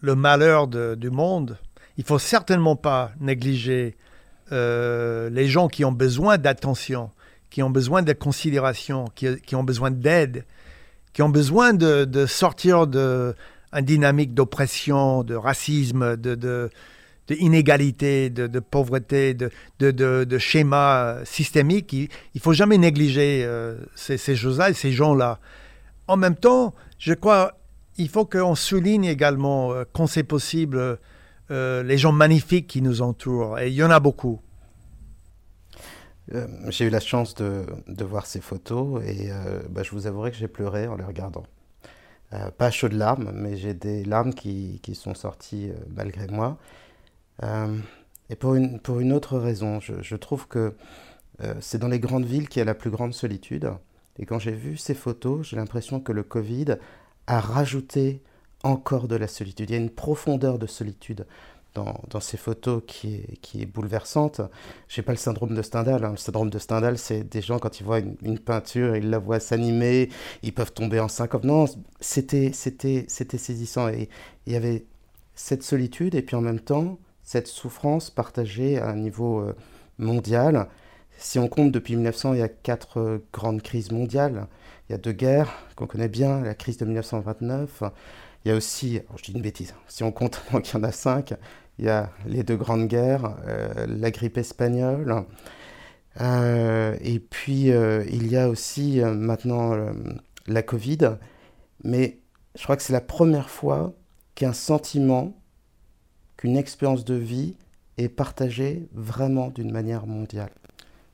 [0.00, 1.58] le malheur du monde.
[1.98, 3.94] Il ne faut certainement pas négliger
[4.50, 7.10] les gens qui ont besoin d'attention
[7.52, 10.46] qui ont besoin de considération, qui, ont besoin d'aide,
[11.12, 13.34] qui ont besoin de, sortir d'une
[13.82, 16.70] dynamique d'oppression, de racisme, de, de,
[17.28, 19.50] de, pauvreté, de,
[19.90, 21.92] de, schémas systémiques.
[21.92, 25.38] Il ne faut jamais négliger euh, ces, choses-là et ces gens-là.
[26.08, 27.58] En même temps, je crois
[27.98, 30.98] il faut qu'on souligne également, euh, quand c'est possible,
[31.50, 33.58] euh, les gens magnifiques qui nous entourent.
[33.58, 34.40] Et il y en a beaucoup.
[36.34, 40.06] Euh, j'ai eu la chance de, de, voir ces photos et euh, bah, je vous
[40.06, 41.44] avouerai que j'ai pleuré en les regardant.
[42.32, 46.58] Euh, pas chaud de larmes, mais j'ai des larmes qui, qui sont sorties malgré moi.
[48.30, 50.74] et pour une, pour une autre raison, je, je trouve que
[51.60, 53.72] c'est dans les grandes villes qu'il y a la plus grande solitude.
[54.18, 56.76] Et quand j'ai vu ces photos, j'ai l'impression que le Covid
[57.26, 58.22] a rajouté
[58.62, 59.70] encore de la solitude.
[59.70, 61.26] Il y a une profondeur de solitude
[61.74, 64.40] dans, ces photos qui est, qui est bouleversante.
[64.88, 66.04] Je n'ai pas le syndrome de Stendhal.
[66.04, 66.10] Hein.
[66.12, 69.40] Le syndrome de Stendhal, c'est des gens, quand ils voient une, peinture, ils la voient
[69.40, 70.10] s'animer,
[70.42, 71.44] ils peuvent tomber en syncope.
[71.44, 71.64] Non,
[72.00, 73.88] c'était, saisissant.
[73.88, 74.08] Et
[74.46, 74.84] il y avait
[75.34, 79.56] cette solitude et puis en même temps, cette souffrance partagée à un niveau euh,
[79.98, 80.68] mondial.
[81.16, 84.46] Si on compte depuis 1900, il y a quatre euh, grandes crises mondiales.
[84.88, 87.84] Il y a deux guerres qu'on connaît bien, la crise de 1929.
[88.44, 90.92] Il y a aussi, je dis une bêtise, si on compte, il y en a
[90.92, 91.34] cinq,
[91.78, 95.24] il y a les deux grandes guerres, euh, la grippe espagnole,
[96.20, 99.74] euh, et puis euh, il y a aussi maintenant
[100.46, 101.16] la Covid.
[101.84, 102.18] Mais
[102.56, 103.94] je crois que c'est la première fois
[104.34, 105.36] qu'un sentiment,
[106.36, 107.56] qu'une expérience de vie
[107.98, 110.52] est partagée vraiment d'une manière mondiale.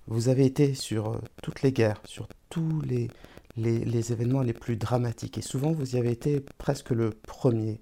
[0.06, 3.08] Vous avez été sur toutes les guerres, sur tous les,
[3.56, 7.80] les, les, événements les plus dramatiques, et souvent vous y avez été presque le premier.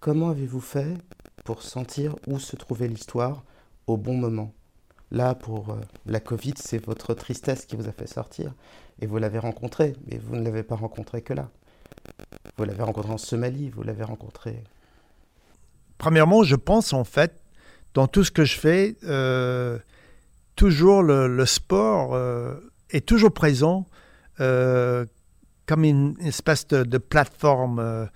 [0.00, 0.96] Comment avez-vous fait
[1.44, 3.42] pour sentir où se trouvait l'histoire
[3.86, 4.52] au bon moment.
[5.10, 8.54] Là, pour euh, la Covid, c'est votre tristesse qui vous a fait sortir.
[9.00, 11.50] Et vous l'avez rencontré, mais vous ne l'avez pas rencontré que là.
[12.56, 14.64] Vous l'avez rencontré en Somalie, vous l'avez rencontré.
[15.98, 17.42] Premièrement, je pense en fait,
[17.94, 19.78] dans tout ce que je fais, euh,
[20.56, 22.54] toujours le, sport euh,
[22.90, 23.86] est toujours présent
[24.38, 28.08] comme une, espèce de, plateforme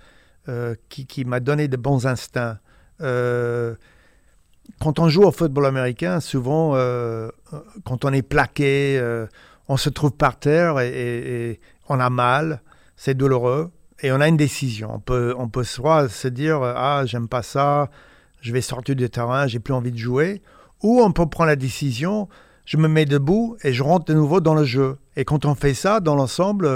[0.89, 2.59] qui m'a donné de bons instincts.
[3.01, 3.75] Euh,
[4.79, 7.29] quand on joue au football américain, souvent, euh,
[7.85, 9.25] quand on est plaqué, euh,
[9.67, 12.61] on se trouve par terre et, on a mal,
[12.97, 14.93] c'est douloureux, et on a une décision.
[14.93, 17.89] On peut, on peut soit se dire Ah, j'aime pas ça,
[18.41, 20.41] je vais sortir du terrain, j'ai plus envie de jouer,
[20.83, 22.27] ou on peut prendre la décision
[22.65, 24.97] je me mets debout et je rentre de nouveau dans le jeu.
[25.15, 26.69] Et quand on fait ça dans l'ensemble,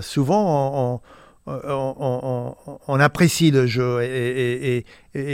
[0.00, 1.00] souvent on,
[3.00, 4.84] apprécie le jeu et,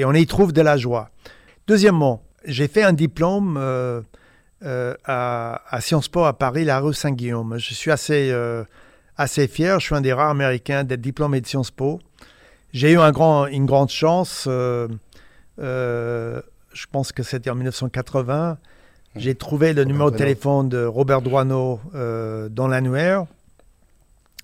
[0.04, 1.10] on y trouve de la joie.
[1.66, 4.00] Deuxièmement, j'ai fait un diplôme euh,
[4.64, 7.58] euh, à, Sciences Po à Paris, la rue Saint-Guillaume.
[7.58, 8.64] Je suis assez, euh,
[9.16, 12.00] assez fier, je suis un des rares Américains d'être diplômé de Sciences Po.
[12.72, 14.90] J'ai eu un grand, une grande chance, je
[16.92, 18.58] pense que c'était en 1980.
[19.16, 23.24] J'ai trouvé le numéro de téléphone de Robert Doineau dans l'annuaire.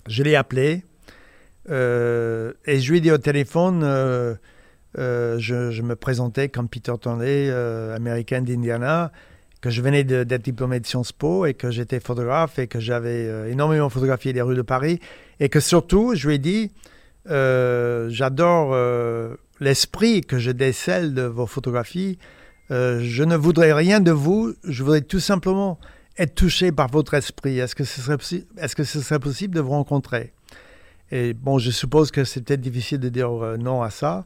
[0.07, 0.83] Je l'ai appelé.
[1.69, 4.35] Euh, et je lui ai dit au téléphone, euh,
[4.97, 9.11] euh, je, me présentais comme Peter Tonley, américain d'Indiana,
[9.61, 13.49] que je venais d'être diplômé de Sciences Po et que j'étais photographe et que j'avais
[13.49, 14.99] énormément photographié les rues de Paris.
[15.39, 16.71] Et que surtout, je lui ai dit,
[17.25, 18.75] j'adore
[19.61, 22.17] l'esprit que je décèle de vos photographies.
[22.69, 25.79] je ne voudrais rien de vous, je voudrais tout simplement
[26.17, 27.57] être touché par votre esprit.
[27.57, 27.85] Est -ce que
[28.83, 30.33] ce serait possible de vous rencontrer?
[31.11, 34.25] Et bon, je suppose que c'est peut-être difficile de dire euh, non à ça.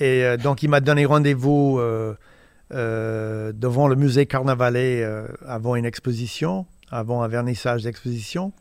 [0.00, 5.08] Et euh, donc, il m'a donné rendez-vous euh, devant le musée Carnavalet
[5.46, 8.52] avant une exposition, avant un vernissage d'exposition.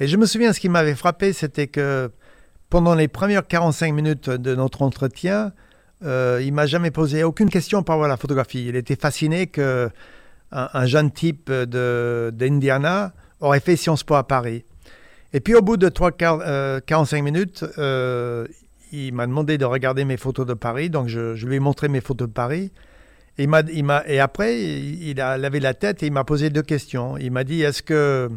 [0.00, 2.10] Et je me souviens, ce qui m'avait frappé, c'était que
[2.68, 5.52] pendant les premières 45 minutes de notre entretien,
[6.02, 8.66] il m'a jamais posé aucune question par rapport à la photographie.
[8.66, 9.88] Il était fasciné que
[10.50, 14.64] un, jeune type d'Indiana aurait fait Sciences Po à Paris.
[15.32, 18.46] Et puis au bout de 3, 45 euh, minutes, euh,
[18.92, 20.90] il m'a demandé de regarder mes photos de Paris.
[20.90, 22.70] Donc je, lui ai montré mes photos de Paris.
[23.38, 26.62] Et, il il et après, il a lavé la tête et il m'a posé deux
[26.62, 27.16] questions.
[27.16, 28.30] Il m'a dit, est-ce que,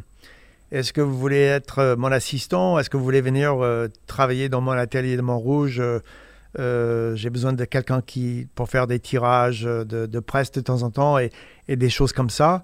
[0.71, 2.79] est que vous voulez être mon assistant?
[2.79, 3.57] Est-ce que vous voulez venir
[4.07, 5.81] travailler dans mon atelier de Montrouge?
[6.57, 8.01] Euh, j'ai besoin de quelqu'un
[8.53, 11.31] pour faire des tirages de, presse de temps en temps et,
[11.67, 12.63] des choses comme ça.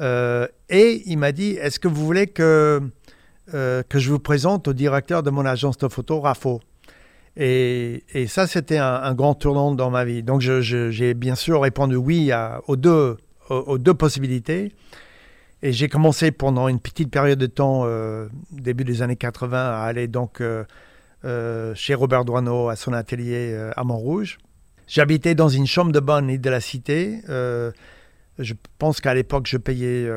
[0.00, 2.80] Euh, et il m'a dit, est-ce que vous voulez que,
[3.54, 6.60] euh, que je vous présente au directeur de mon agence de photo, Rafo
[7.36, 10.22] et, et, ça, c'était un, grand tournant dans ma vie.
[10.22, 12.30] Donc, j'ai bien sûr répondu oui
[12.66, 13.16] aux, deux,
[13.48, 14.74] aux, deux possibilités.
[15.62, 17.86] Et j'ai commencé pendant une petite période de temps,
[18.50, 20.42] début des années 80, à aller donc
[21.24, 24.38] euh, chez Robert Douaneau à son atelier euh, à Montrouge.
[24.88, 27.20] J'habitais dans une chambre de bonne de la cité.
[28.42, 30.10] Euh, je pense qu'à l'époque, je payais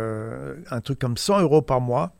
[0.71, 2.15] un truc comme 100 euros par mois.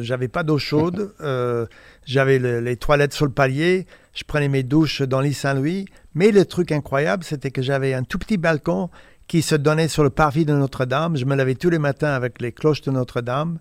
[0.00, 1.14] j'avais pas d'eau chaude.
[2.06, 3.86] j'avais les toilettes sur le palier.
[4.12, 5.86] Je prenais mes douches dans l'île Saint-Louis.
[6.14, 8.90] Mais le truc incroyable, c'était que j'avais un tout petit balcon
[9.26, 11.16] qui se donnait sur le parvis de Notre-Dame.
[11.16, 13.58] Je me lavais tous les matins avec les cloches de Notre-Dame.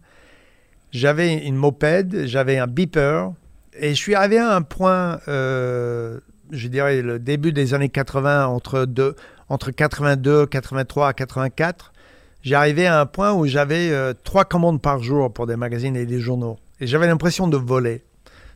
[0.91, 3.33] J'avais une moped, j'avais un beeper,
[3.79, 6.19] et je suis arrivé à un point, euh,
[6.51, 9.15] je dirais le début des années 80, entre, deux,
[9.49, 11.93] entre 82, 83 à 84.
[12.41, 15.95] J'ai arrivé à un point où j'avais euh, trois commandes par jour pour des magazines
[15.95, 16.57] et des journaux.
[16.79, 18.03] Et j'avais l'impression de voler.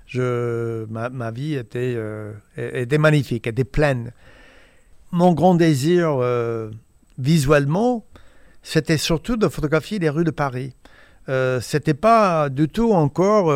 [0.06, 4.12] Je, ma, vie était, euh, était magnifique, était pleine.
[5.12, 6.20] Mon grand désir
[7.18, 8.06] visuellement,
[8.64, 10.74] c'était surtout de photographier les rues de Paris.
[11.28, 13.52] Euh, c'était pas du tout encore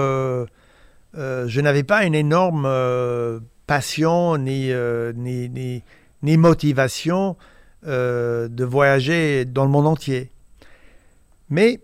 [1.18, 5.84] euh, je n'avais pas une énorme euh, passion euh, ni, ni,
[6.24, 7.36] ni, motivation
[7.84, 10.32] de voyager dans le monde entier.
[11.50, 11.80] Mais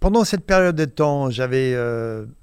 [0.00, 1.74] pendant cette période de temps, j'avais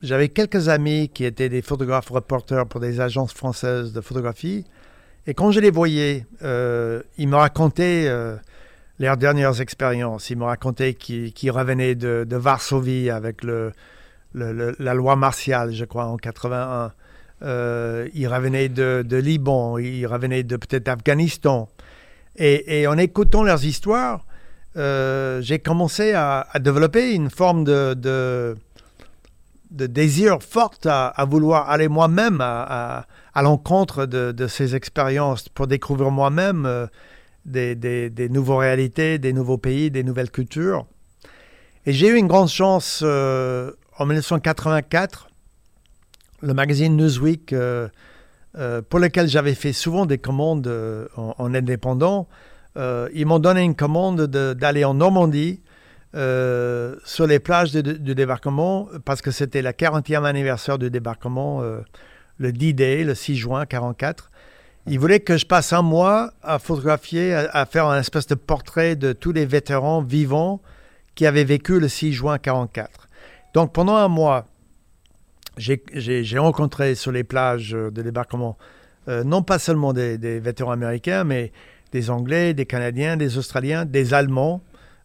[0.02, 4.66] j'avais quelques amis qui étaient des photographes reporters pour des agences françaises de photographie.
[5.28, 8.10] Et quand je les voyais, ils me racontaient
[9.02, 10.30] leurs dernières expériences.
[10.30, 13.74] Ils me racontaient qu'ils revenaient de, de, Varsovie avec le,
[14.34, 16.94] la loi martiale, je crois, en 81.
[17.44, 21.70] Euh, il revenait de, Liban, il revenait de peut-être Afghanistan.
[22.38, 24.26] Et, en écoutant leurs histoires,
[24.78, 28.56] euh, j'ai commencé à, développer une forme de,
[29.70, 36.88] désir fort à, vouloir aller moi-même à, l'encontre de, ces expériences pour découvrir moi-même euh,
[37.46, 40.86] des, des, nouvelles réalités, des nouveaux pays, des nouvelles cultures.
[41.88, 45.31] Et j'ai eu une grande chance en 1984,
[46.42, 47.88] le magazine Newsweek, euh,
[48.58, 52.28] euh, pour lequel j'avais fait souvent des commandes euh, en, indépendant,
[53.14, 55.62] ils m'ont donné une commande d'aller en Normandie
[56.14, 61.62] sur les plages du débarquement parce que c'était la 40e anniversaire du débarquement,
[62.38, 64.32] le 10 day, le 6 juin 1944.
[64.88, 68.36] Ils voulaient que je passe un mois à photographier, à, à, faire un espèce de
[68.36, 70.62] portrait de tous les vétérans vivants
[71.14, 73.10] qui avaient vécu le 6 juin 1944.
[73.54, 74.46] Donc pendant un mois,
[75.62, 78.58] j'ai rencontré sur les plages de débarquement
[79.08, 81.52] euh, non pas seulement des, vétérans américains, mais
[81.92, 84.62] des Anglais, des Canadiens, des Australiens, des Allemands,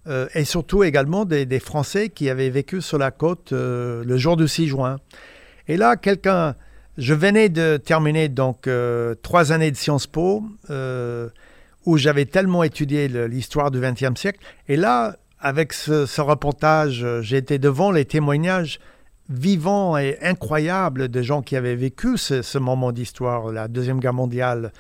[0.06, 4.36] euh, et surtout également des, Français qui avaient vécu sur la côte euh, le jour
[4.36, 4.98] du 6 juin.
[5.68, 6.54] Et là, quelqu'un,
[6.98, 8.68] je venais de terminer donc
[9.22, 10.44] trois années de Sciences Po,
[11.84, 14.38] où j'avais tellement étudié l'histoire du XXe siècle,
[14.68, 18.80] et là, avec ce, reportage, euh, j'étais devant les témoignages
[19.28, 24.72] vivants et incroyables de gens qui avaient vécu ce, moment d'histoire, la Deuxième Guerre mondiale,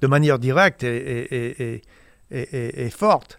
[0.00, 1.82] de manière directe et,
[2.90, 3.38] forte.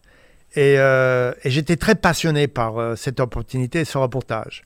[0.58, 4.64] Euh, et, j'étais très passionné par euh, cette opportunité, ce reportage.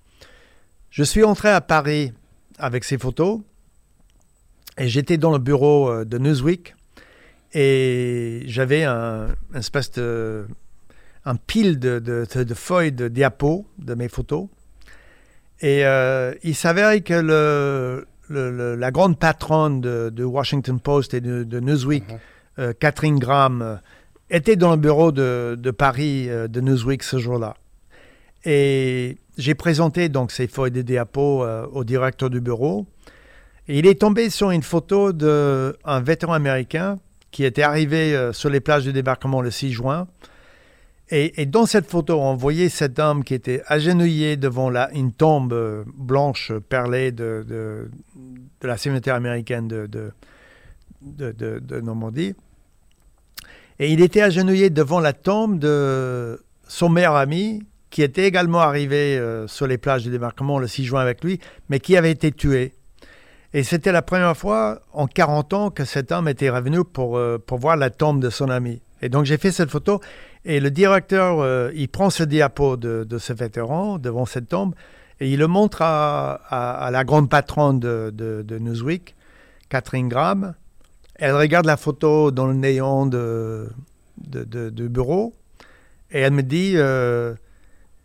[0.89, 2.11] Je suis entré à Paris
[2.59, 3.39] avec ces photos
[4.77, 6.75] et j'étais dans le bureau de Newsweek
[7.53, 10.45] et j'avais un, une espèce de
[11.27, 12.25] un pile de,
[12.55, 14.47] feuilles de diapos de mes photos.
[15.61, 17.13] Et euh, il s'avère que
[18.29, 22.19] le, la grande patronne de, Washington Post et de, Newsweek, uh-huh.
[22.59, 23.75] euh, Catherine Graham, euh,
[24.29, 27.55] était dans le bureau de, Paris de Newsweek ce jour-là.
[28.45, 32.85] Et j'ai présenté donc ces feuilles de diapos au directeur du bureau.
[33.67, 36.99] Et il est tombé sur une photo d'un vétéran américain
[37.31, 40.07] qui était arrivé sur les plages du débarquement le 6 juin.
[41.09, 45.85] Et, dans cette photo, on voyait cet homme qui était agenouillé devant la, une tombe
[45.95, 47.89] blanche perlée de
[48.61, 49.87] la cimetière américaine de,
[51.01, 52.35] de, Normandie.
[53.79, 59.17] Et il était agenouillé devant la tombe de son meilleur ami, qui était également arrivé
[59.17, 61.39] euh, sur les plages du débarquement le 6 juin avec lui,
[61.69, 62.73] mais qui avait été tué.
[63.53, 67.37] Et c'était la première fois en 40 ans que cet homme était revenu pour, euh,
[67.37, 68.81] pour voir la tombe de son ami.
[69.01, 70.01] Et donc j'ai fait cette photo
[70.45, 74.73] et le directeur, euh, il prend ce diapo de, ce vétéran devant cette tombe
[75.19, 79.15] et il le montre à, la grande patronne de, Newsweek,
[79.69, 80.53] Catherine Graham.
[81.15, 83.69] Elle regarde la photo dans le néon de,
[84.17, 85.33] de bureau
[86.11, 87.33] et elle me dit euh,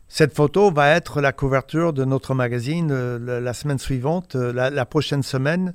[0.09, 5.23] cette photo va être la couverture de notre magazine euh, la, semaine suivante, la, prochaine
[5.23, 5.75] semaine,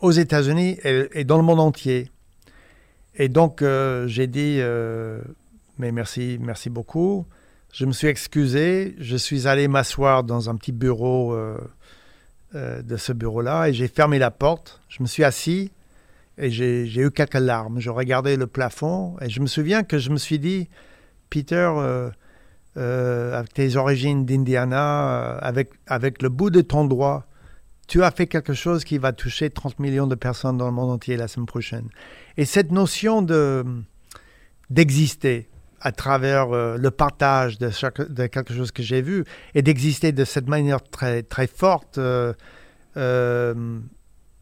[0.00, 2.10] aux États-Unis et, dans le monde entier.
[3.20, 5.20] Et donc, euh, j'ai dit, euh,
[5.76, 7.26] mais merci, merci beaucoup.
[7.70, 8.96] Je me suis excusé.
[8.98, 11.58] Je suis allé m'asseoir dans un petit bureau euh,
[12.54, 14.80] de ce bureau-là et j'ai fermé la porte.
[14.88, 15.70] Je me suis assis
[16.38, 17.78] et j'ai eu quelques larmes.
[17.78, 20.70] Je regardais le plafond et je me souviens que je me suis dit,
[21.28, 21.70] Peter,
[22.74, 27.26] avec tes origines d'Indiana, avec, avec le bout de ton doigt,
[27.90, 30.92] tu as fait quelque chose qui va toucher 30 millions de personnes dans le monde
[30.92, 31.88] entier la semaine prochaine.
[32.36, 33.64] Et cette notion de
[34.70, 35.48] d'exister
[35.80, 37.68] à travers euh, le partage de,
[38.08, 39.24] de, quelque chose que j'ai vu
[39.56, 42.32] et d'exister de cette manière très, très forte euh,
[42.96, 43.54] euh,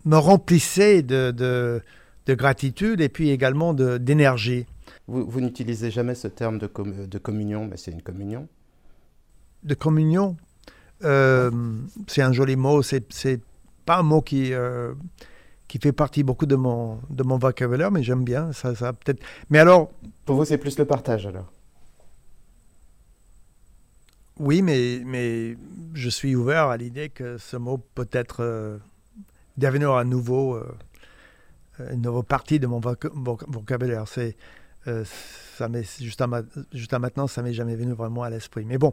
[0.05, 1.80] me remplissait de, de,
[2.26, 4.66] de, gratitude et puis également d'énergie.
[5.07, 6.70] Vous, vous n'utilisez jamais ce terme de,
[7.07, 8.46] de communion, mais c'est une communion?
[9.62, 10.36] De communion?
[11.05, 11.51] Euh,
[12.07, 13.40] c'est un joli mot, c'est
[13.84, 14.94] pas un mot qui, euh,
[15.68, 18.53] qui fait partie beaucoup de mon, de mon vocabulaire, mais j'aime bien.
[18.53, 19.22] Ça, ça peut-être.
[19.51, 19.90] Mais alors.
[20.24, 21.51] Pour vous, c'est plus le partage alors
[24.38, 25.57] Oui, mais, mais
[25.94, 28.78] je suis ouvert à l'idée que ce mot peut être euh,
[29.57, 30.61] devenir un nouveau,
[31.78, 34.07] une nouvelle partie de mon vocabulaire.
[34.09, 34.36] C'est.
[34.84, 35.68] ça
[36.01, 36.28] juste, à
[36.72, 38.64] juste à maintenant, ça m'est jamais venu vraiment à l'esprit.
[38.64, 38.92] Mais bon,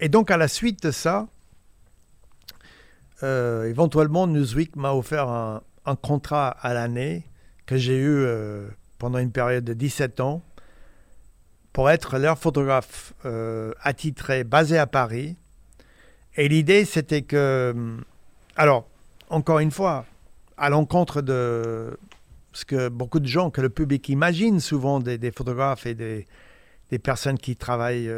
[0.00, 1.28] et donc, à la suite de ça,
[3.22, 5.62] euh, éventuellement, Newsweek m'a offert un,
[5.96, 7.24] contrat à l'année
[7.66, 8.66] que j'ai eu euh,
[8.98, 10.42] pendant une période de 17 ans
[11.72, 15.36] pour être leur photographe euh, attitré basé à Paris.
[16.36, 17.74] Et l'idée, c'était que,
[18.56, 18.88] alors,
[19.30, 20.04] encore une fois,
[20.56, 21.96] à l'encontre de
[22.52, 26.26] ce que beaucoup de gens, que le public imagine souvent des, photographes et des,
[27.02, 28.10] personnes qui travaillent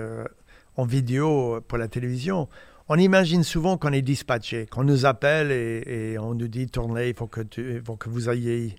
[0.76, 2.48] en vidéo pour la télévision,
[2.88, 7.14] on imagine souvent qu'on est dispatché, qu'on nous appelle et, on nous dit tournez, il
[7.16, 8.76] faut que, vous ayez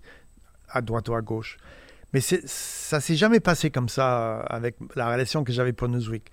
[0.70, 1.58] à droite ou à gauche.
[2.14, 6.32] Mais ça s'est jamais passé comme ça avec la relation que j'avais pour Newsweek.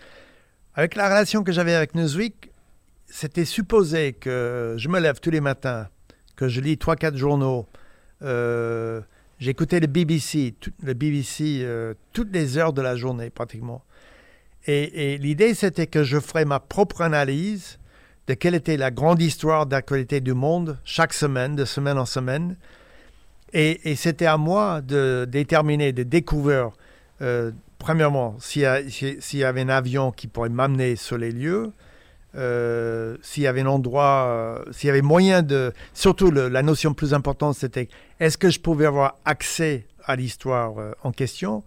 [0.74, 2.52] Avec la relation que j'avais avec Newsweek,
[3.06, 5.88] c'était supposé que je me lève tous les matins,
[6.36, 7.66] que je lis 3-4 journaux,
[8.22, 9.00] euh,
[9.38, 13.82] j'écoutais le BBC, le BBC euh, toutes les heures de la journée pratiquement.
[14.66, 17.78] Et, l'idée, c'était que je ferais ma propre analyse
[18.26, 22.56] de quelle était la grande histoire d'actualité du monde chaque semaine, de semaine en semaine.
[23.52, 26.70] Et, c'était à moi de déterminer, de découvrir,
[27.20, 31.70] euh, premièrement, s'il y, avait un avion qui pourrait m'amener sur les lieux,
[32.36, 35.72] euh, s'il y avait un endroit, euh, s'il y avait moyen de...
[35.92, 37.88] Surtout, la notion plus importante, c'était
[38.18, 41.62] est-ce que je pouvais avoir accès à l'histoire en question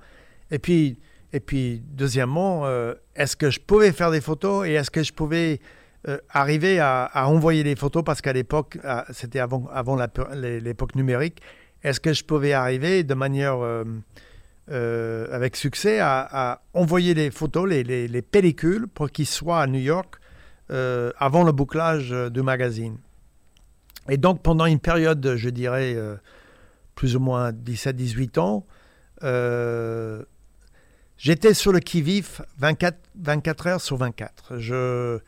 [0.50, 0.98] Et puis,
[1.34, 5.12] et puis, deuxièmement, euh, est-ce que je pouvais faire des photos et est-ce que je
[5.12, 5.60] pouvais
[6.08, 8.04] euh, arriver à, envoyer des photos?
[8.04, 8.78] Parce qu'à l'époque,
[9.12, 9.98] c'était avant,
[10.34, 11.42] l'époque numérique,
[11.84, 18.22] est-ce que je pouvais arriver de manière euh, avec succès à, envoyer les photos, les,
[18.22, 20.16] pellicules pour qu'ils soient à New York
[20.70, 22.98] avant le bouclage du magazine?
[24.10, 25.98] Et donc, pendant une période, je dirais,
[26.96, 28.66] plus ou moins 17-18 ans,
[31.18, 34.58] J'étais sur le qui-vif 24, 24 heures sur 24.
[34.60, 35.20] Je,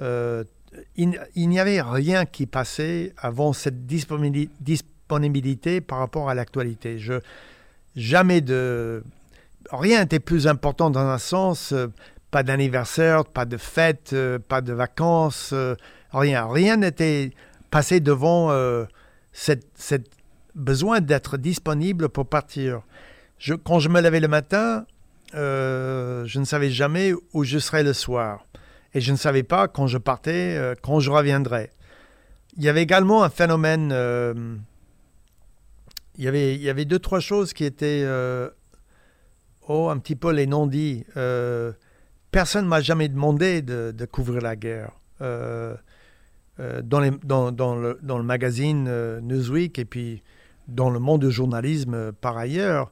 [0.00, 0.44] euh,
[0.96, 6.98] il, n'y avait rien qui passait avant cette disponibilité par rapport à l'actualité.
[7.94, 9.04] Jamais de.
[9.70, 11.72] Rien n'était plus important dans un sens.
[11.72, 11.88] Euh,
[12.30, 15.54] pas d'anniversaire, pas de fête, euh, pas de vacances,
[16.12, 16.46] rien.
[16.50, 17.30] Rien n'était
[17.70, 18.50] passé devant
[19.32, 20.10] cette,
[20.54, 22.80] besoin d'être disponible pour partir.
[23.64, 24.86] Quand je me levais le matin,
[25.36, 28.46] euh, je ne savais jamais où je serais le soir.
[28.94, 31.70] Et je ne savais pas quand je partais, euh, quand je reviendrais.
[32.56, 34.56] Il y avait également un phénomène, euh,
[36.16, 38.06] il y avait, il y avait deux, trois choses qui étaient
[39.68, 41.04] oh, un petit peu les non-dits.
[42.30, 44.92] Personne ne m'a jamais demandé de, couvrir la guerre.
[45.20, 50.22] Dans, le, dans, le, magazine Newsweek et puis
[50.66, 52.90] dans le monde du journalisme par ailleurs,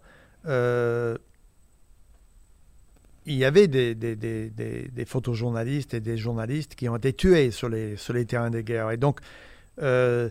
[3.27, 8.13] il y avait des, photojournalistes et des journalistes qui ont été tués sur les, sur
[8.13, 8.91] les terrains de guerre.
[8.91, 9.21] Et donc,
[9.81, 10.31] il,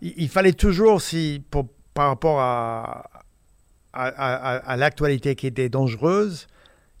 [0.00, 3.08] il, fallait toujours, si, pour, par rapport à,
[3.94, 6.48] à, l'actualité qui était dangereuse,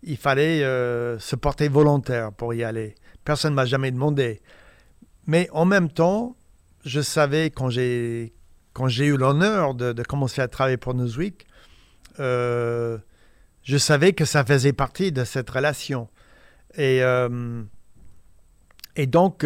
[0.02, 2.94] il fallait euh, se porter volontaire pour y aller.
[3.24, 4.40] Personne ne m'a jamais demandé.
[5.26, 6.36] Mais en même temps,
[6.84, 8.32] je savais quand j'ai
[8.74, 11.46] quand j'ai eu l'honneur de, commencer à travailler pour Newsweek,
[12.18, 12.98] euh,
[13.64, 16.08] je savais que ça faisait partie de cette relation.
[16.76, 17.62] Et, euh,
[18.96, 19.44] et donc,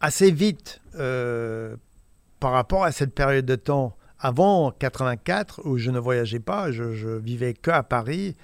[0.00, 6.40] assez vite, par rapport à cette période de temps avant 84 où je ne voyageais
[6.40, 8.36] pas, je, vivais que à Paris,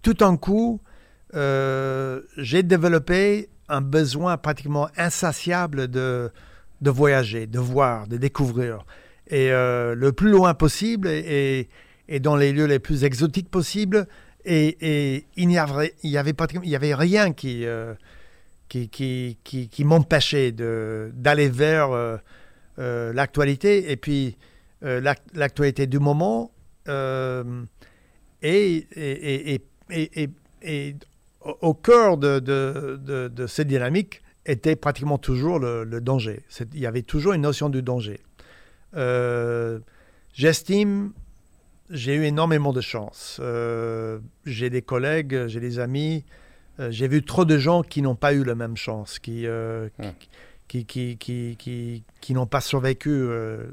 [0.00, 0.80] tout d'un coup,
[1.34, 6.30] euh, j'ai développé un besoin pratiquement insatiable de,
[6.80, 8.86] de voyager, de voir, de découvrir.
[9.26, 11.68] Et euh, le plus loin possible et,
[12.18, 14.08] dans les lieux les plus exotiques possibles.
[14.44, 17.94] Et, et il n'y avait, avait, il y avait rien qui, euh,
[18.68, 22.18] qui, qui, qui, qui m'empêchait d'aller vers
[22.80, 24.38] euh, l'actualité et puis
[24.84, 25.02] euh,
[25.34, 26.50] l'actualité du moment
[26.88, 27.44] euh,
[28.40, 30.30] et, et, et,
[30.62, 30.96] et,
[31.42, 36.42] au cœur de, de, de, cette dynamique était pratiquement toujours le, danger.
[36.72, 38.20] Il y avait toujours une notion du danger.
[40.32, 41.12] J'estime,
[41.90, 43.40] j'ai eu énormément de chance.
[44.46, 46.24] j'ai des collègues, j'ai des amis,
[46.78, 49.90] j'ai vu trop de gens qui n'ont pas eu la même chance, qui, hum
[50.70, 53.66] qui, qui, qui, qui, qui n'ont pas survécu euh,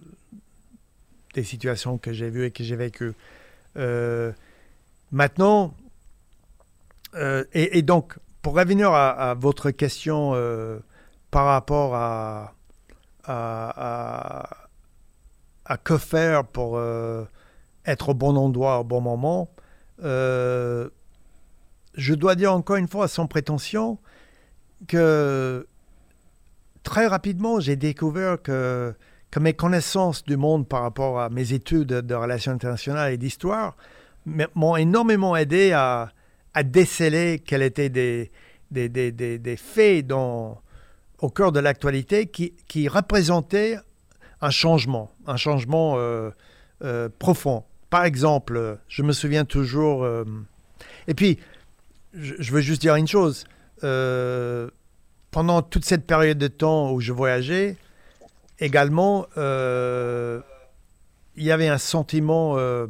[1.35, 3.13] des situations que j'ai vues et que j'ai vécues.
[3.77, 4.31] Euh,
[5.11, 5.75] maintenant,
[7.13, 10.31] euh, et, donc, pour revenir à, votre question
[11.29, 12.55] par rapport à,
[13.25, 14.49] à,
[15.65, 16.81] à, que faire pour
[17.87, 19.49] être au bon endroit au bon moment,
[21.97, 23.97] je dois dire encore une fois, sans prétention,
[24.87, 25.67] que
[26.83, 28.93] très rapidement, j'ai découvert que,
[29.39, 33.75] mes connaissances du monde par rapport à mes études de relations internationales et d'histoire
[34.25, 36.11] m'ont énormément aidé à,
[36.63, 38.31] déceler quels étaient des,
[39.57, 40.59] faits dans,
[41.19, 43.77] au cœur de l'actualité qui, qui, représentaient
[44.41, 46.31] un changement, un changement euh,
[46.83, 47.63] euh, profond.
[47.89, 50.03] Par exemple, je me souviens toujours...
[50.03, 50.25] Euh,
[51.07, 51.39] et puis,
[52.13, 53.45] je, veux juste dire une chose
[55.31, 57.77] pendant toute cette période de temps où je voyageais,
[58.59, 60.41] également, euh,
[61.35, 62.87] il y avait un sentiment euh,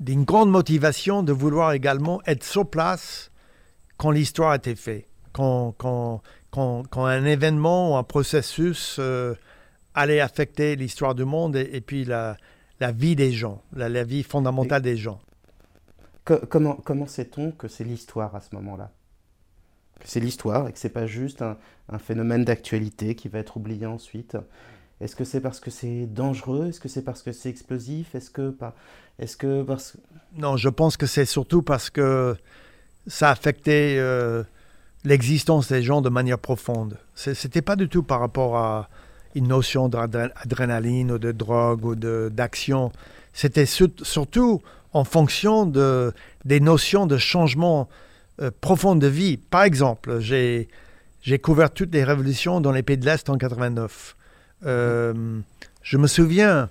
[0.00, 3.30] d'une grande motivation de vouloir également être sur place
[3.96, 9.34] quand l'histoire était faite, quand, quand, quand, quand, un événement ou un processus euh,
[9.94, 12.36] allait affecter l'histoire du monde et, puis la,
[12.80, 15.20] la, vie des gens, la, la vie fondamentale des gens.
[16.24, 18.90] comment, comment sait-on que c'est l'histoire à ce moment-là?
[20.04, 21.56] C'est l'histoire et que c'est pas juste un,
[21.98, 24.36] phénomène d'actualité qui va être oublié ensuite?
[25.00, 26.68] Est-ce que c'est parce que c'est dangereux?
[26.68, 28.14] Est-ce que c'est parce que c'est explosif?
[28.14, 28.74] Est-ce que pas?
[29.18, 29.96] Est-ce que parce
[30.36, 32.36] Non, je pense que c'est surtout parce que
[33.06, 34.42] ça affectait euh,
[35.04, 36.98] l'existence des gens de manière profonde.
[37.14, 38.88] C'était pas du tout par rapport à
[39.34, 42.92] une notion d'adrénaline ou de drogue ou d'action.
[43.32, 44.62] C'était surtout
[44.92, 46.12] en fonction de,
[46.44, 47.88] des notions de changement
[48.40, 49.36] euh, profonde de vie.
[49.36, 50.68] Par exemple, j'ai,
[51.22, 54.16] j'ai couvert toutes les révolutions dans les pays de l'Est en 89.
[54.64, 55.40] Euh,
[55.82, 56.68] je me souviens,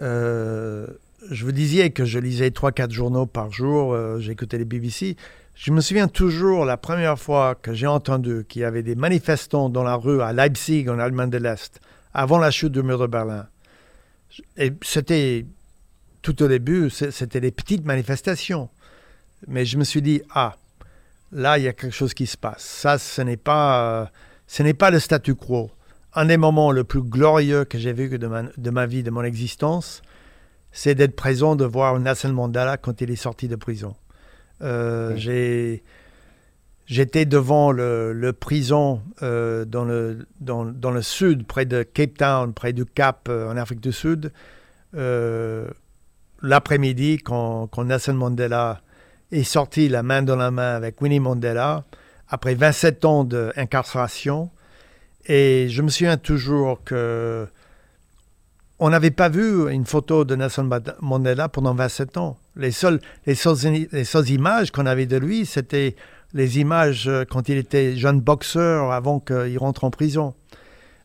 [0.00, 0.86] euh,
[1.30, 5.16] je vous disais que je lisais 3-4 journaux par jour, j'écoutais les BBC.
[5.54, 9.68] Je me souviens toujours la première fois que j'ai entendu qu'il y avait des manifestants
[9.68, 11.80] dans la rue à Leipzig, en Allemagne de l'Est,
[12.14, 13.46] avant la chute du mur de Berlin.
[14.56, 15.46] Et c'était,
[16.22, 18.70] tout au début, c'était des petites manifestations.
[19.46, 20.56] Mais je me suis dit, ah,
[21.32, 22.62] là, il y a quelque chose qui se passe.
[22.62, 24.10] Ça, ce n'est pas,
[24.46, 25.70] ce n'est pas le statu quo.
[26.14, 29.10] Un des moments le plus glorieux que j'ai vécu de ma, de ma vie, de
[29.10, 30.02] mon existence,
[30.72, 33.94] c'est d'être présent, de voir Nelson Mandela quand il est sorti de prison.
[34.62, 35.78] Euh,
[36.86, 42.18] j'étais devant le, le prison euh, dans, le, dans, dans, le sud, près de Cape
[42.18, 44.32] Town, près du Cap, euh, en Afrique du Sud,
[46.42, 48.82] l'après-midi, quand, quand Nelson Mandela
[49.30, 51.84] est sorti la main dans la main avec Winnie Mandela
[52.28, 54.50] après 27 ans d'incarcération.
[55.26, 57.46] Et je me souviens toujours que
[58.78, 60.68] on n'avait pas vu une photo de Nelson
[61.00, 62.36] Mandela pendant 27 ans.
[62.56, 65.96] Les seules, les seules, les seules images qu'on avait de lui, c'était
[66.34, 70.34] les images euh, quand il était jeune boxeur avant qu'il rentre en prison.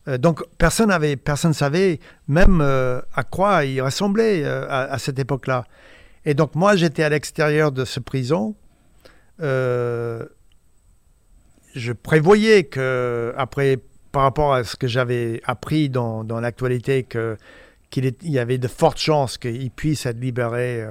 [0.08, 5.64] Euh, donc personne ne personne savait même euh, à quoi il ressemblait à, cette époque-là.
[6.24, 8.54] Et donc moi j'étais à l'extérieur de ce prison.
[9.40, 10.22] je
[12.02, 13.78] prévoyais que après
[14.10, 17.36] par rapport à ce que j'avais appris dans, dans l'actualité que
[17.90, 20.84] qu'il y avait de fortes chances qu'il puisse être libéré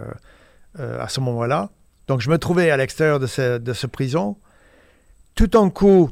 [0.80, 1.70] euh, euh, à ce moment-là.
[2.08, 4.38] Donc je me trouvais à l'extérieur de ce, prison.
[5.36, 6.10] Tout en coup,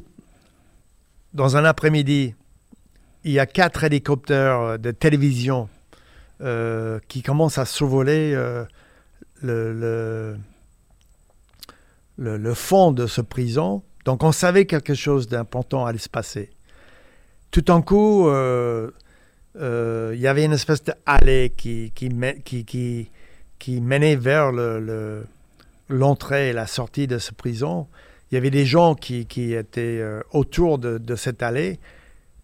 [1.34, 2.36] dans un après-midi,
[3.24, 5.70] il y a quatre hélicoptères de télévision
[6.42, 8.34] euh, qui commencent à survoler
[9.42, 10.38] le,
[12.18, 13.84] le, fond de ce prison.
[14.04, 16.52] Donc on savait quelque chose d'important allait se passer.
[17.52, 18.30] Tout en coup,
[19.60, 22.10] euh, il y avait une espèce d'allée qui, qui,
[22.66, 23.10] qui,
[23.82, 24.52] menait vers
[25.90, 27.88] l'entrée le, et la sortie de cette prison.
[28.32, 29.22] Il y avait des gens qui,
[29.54, 31.80] étaient euh, autour de, cette allée.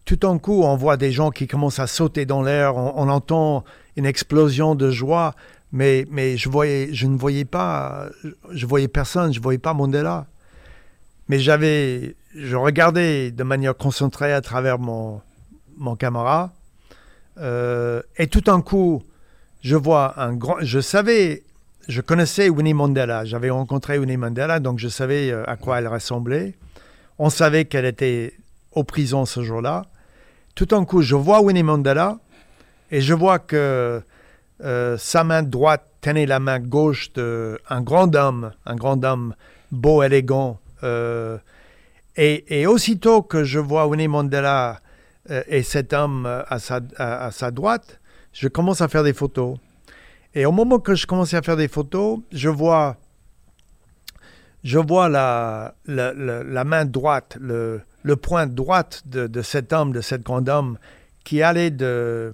[0.04, 2.76] Tout en coup, on voit des gens qui commencent à sauter dans l'air.
[2.76, 3.64] On, entend
[3.96, 5.34] une explosion de joie,
[5.70, 8.08] mais, mais je, ne voyais pas,
[8.50, 10.26] je voyais personne, je voyais pas Mandela.
[11.28, 15.20] Mais j'avais, je regardais de manière concentrée à travers mon,
[15.76, 16.52] mon caméra
[17.38, 19.02] euh, et tout d'un coup,
[19.62, 20.56] je vois un grand.
[20.60, 21.42] Je savais,
[21.88, 23.24] je connaissais Winnie Mandela.
[23.24, 26.54] J'avais rencontré Winnie Mandela, donc je savais euh, à quoi elle ressemblait.
[27.18, 28.34] On savait qu'elle était
[28.72, 29.86] aux prison ce jour-là.
[30.54, 32.18] Tout d'un coup, je vois Winnie Mandela
[32.90, 34.02] et je vois que
[34.62, 39.34] euh, sa main droite tenait la main gauche d'un grand homme, un grand homme
[39.70, 40.58] beau, élégant.
[42.16, 44.80] et, et, aussitôt que je vois Winnie Mandela
[45.30, 48.00] euh, et cet homme euh, à sa, à, sa, droite,
[48.32, 49.58] je commence à faire des photos.
[50.34, 52.96] Et au moment que je commence à faire des photos, je vois,
[54.64, 60.22] je vois la, la, main droite, le, le point droite de, cet homme, de cet
[60.22, 60.78] grand homme,
[61.24, 62.32] qui allait de,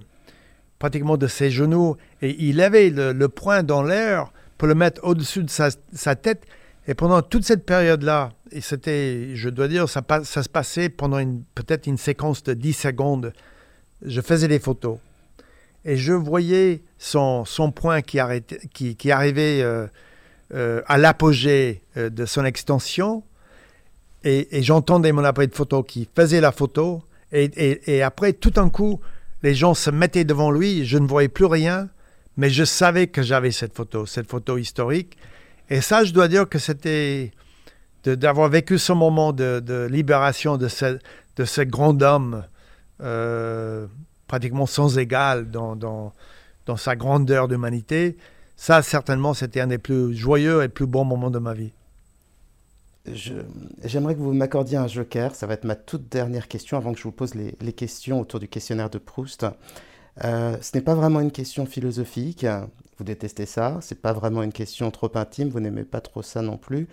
[0.79, 5.03] pratiquement de ses genoux, et il avait le, le poing dans l'air pour le mettre
[5.03, 6.43] au-dessus de sa, sa tête.
[6.87, 11.19] Et pendant toute cette période-là, et c'était, je dois dire, ça, ça se passait pendant
[11.53, 13.33] peut-être une séquence de 10 secondes.
[14.03, 14.97] Je faisais des photos.
[15.85, 19.87] Et je voyais son, son point qui, arrêtait, qui, qui arrivait euh,
[20.53, 23.23] euh, à l'apogée euh, de son extension.
[24.23, 27.03] Et, et j'entendais mon appareil de photo qui faisait la photo.
[27.31, 27.49] Et,
[27.85, 28.99] et, après, tout d'un coup,
[29.43, 30.85] les gens se mettaient devant lui.
[30.85, 31.89] Je ne voyais plus rien.
[32.35, 35.17] Mais je savais que j'avais cette photo, cette photo historique.
[35.69, 37.31] Et ça, je dois dire que c'était
[38.03, 40.97] d'avoir vécu ce moment de, libération de ce,
[41.35, 42.43] de ce grand homme
[44.29, 46.13] pratiquement sans égal dans,
[46.77, 48.15] sa grandeur d'humanité,
[48.55, 51.71] ça certainement c'était un des plus joyeux et plus bons moments de ma vie.
[53.83, 56.99] J'aimerais que vous m'accordiez un joker, ça va être ma toute dernière question avant que
[56.99, 59.47] je vous pose les, questions autour du questionnaire de Proust.
[60.23, 62.45] Euh, ce n'est pas vraiment une question philosophique,
[62.99, 66.43] vous détestez ça, c'est pas vraiment une question trop intime, vous n'aimez pas trop ça
[66.43, 66.87] non plus.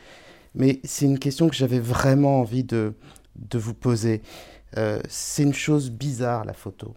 [0.54, 2.94] Mais c'est une question que j'avais vraiment envie de,
[3.34, 4.22] de vous poser.
[4.78, 6.94] Euh, c'est une chose bizarre, la photo.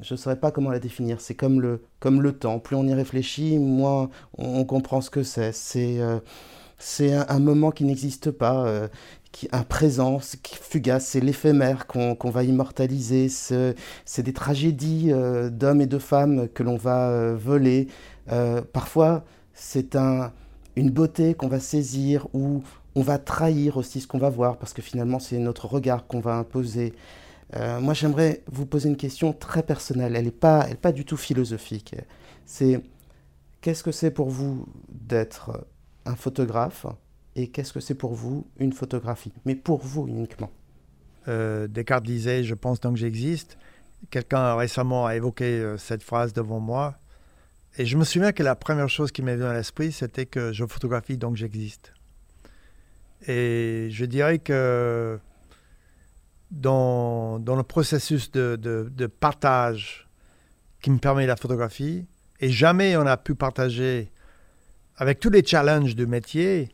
[0.00, 1.20] Je ne saurais pas comment la définir.
[1.20, 2.58] C'est comme le, comme le temps.
[2.58, 5.52] Plus on y réfléchit, moins on, comprend ce que c'est.
[5.52, 8.88] C'est euh, un, moment qui n'existe pas, euh,
[9.32, 11.06] qui, un présent qui fugace.
[11.06, 13.28] C'est l'éphémère qu'on va immortaliser.
[13.28, 15.12] C'est des tragédies
[15.50, 17.88] d'hommes et de femmes que l'on va voler.
[18.72, 20.32] parfois, c'est un,
[20.76, 22.62] une beauté qu'on va saisir ou
[22.94, 26.20] on va trahir aussi ce qu'on va voir parce que finalement c'est notre regard qu'on
[26.20, 26.94] va imposer.
[27.54, 31.16] Euh, moi j'aimerais vous poser une question très personnelle, elle n'est pas, pas du tout
[31.16, 31.94] philosophique.
[32.46, 32.80] C'est
[33.60, 35.66] qu'est-ce que c'est pour vous d'être
[36.06, 36.86] un photographe
[37.36, 39.32] et qu'est-ce que c'est pour vous une photographie?
[39.44, 40.50] Mais pour vous uniquement.
[41.28, 43.58] Euh, Descartes disait Je pense donc j'existe.
[44.10, 46.96] Quelqu'un récemment a évoqué euh, cette phrase devant moi.
[47.78, 50.52] Et je me souviens que la première chose qui m'est venue à l'esprit, c'était que
[50.52, 51.92] je photographie donc j'existe.
[53.26, 55.18] Et je dirais que
[56.52, 60.06] dans, dans le processus de, de, partage
[60.80, 62.06] qui me permet la photographie,
[62.40, 64.12] et jamais on a pu partager
[64.96, 66.68] avec tous les challenges du métier,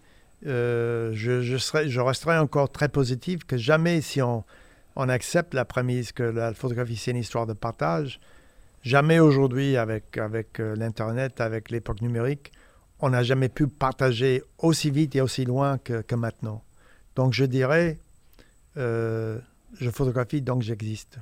[0.47, 4.45] euh, je, je, serai, je resterai encore très positif que jamais si on,
[4.97, 8.18] on accepte la prémisse que la photographie c'est une histoire de partage,
[8.83, 12.53] jamais aujourd'hui avec, avec euh, l'Internet, avec l'époque numérique,
[13.01, 16.64] on n'a jamais pu partager aussi vite et aussi loin que, maintenant.
[17.14, 17.99] Donc je dirais,
[18.76, 19.39] euh,
[19.75, 21.19] je photographie donc j'existe.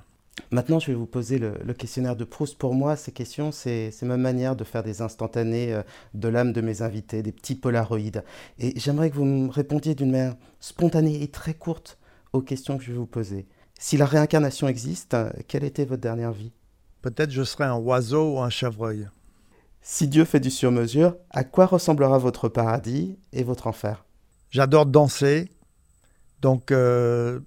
[0.51, 2.59] Maintenant, je vais vous poser le, questionnaire de Proust.
[2.59, 5.83] Pour moi, ces questions, c'est ma manière de faire des instantanés euh,
[6.15, 8.23] de l'âme de mes invités, des petits polaroïdes.
[8.59, 11.99] Et j'aimerais que vous me répondiez d'une manière spontanée et très courte
[12.33, 13.47] aux questions que je vais vous poser.
[13.79, 15.17] Si la réincarnation existe,
[15.49, 16.53] quelle était votre dernière vie?
[17.03, 19.09] Peut-être je serai un oiseau ou un chevreuil.
[19.83, 24.05] Si Dieu fait du sur-mesure, à quoi ressemblera votre paradis et votre enfer?
[24.51, 25.51] J'adore danser,
[26.41, 27.41] donc euh,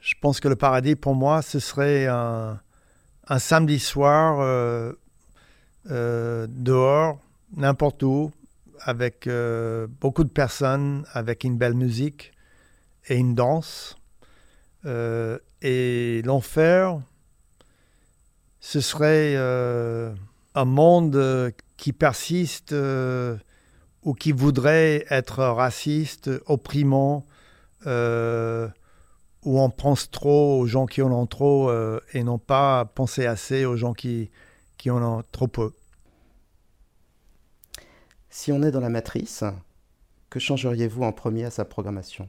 [0.00, 2.60] je pense que le paradis pour moi, ce serait un,
[3.38, 4.92] samedi soir euh,
[5.90, 7.18] euh, dehors,
[7.56, 8.32] n'importe où,
[8.80, 9.28] avec
[10.00, 12.32] beaucoup de personnes, avec une belle musique
[13.06, 13.96] et une danse.
[14.86, 16.98] et l'enfer,
[18.60, 22.74] ce serait un monde qui persiste
[24.02, 27.26] ou qui voudrait être raciste, opprimant,
[27.86, 28.68] euh,
[29.44, 33.26] où on pense trop aux gens qui en ont trop euh, et non pas penser
[33.26, 34.30] assez aux gens qui,
[34.76, 35.72] qui en ont trop peu.
[38.28, 39.44] Si on est dans la matrice,
[40.28, 42.28] que changeriez-vous en premier à sa programmation?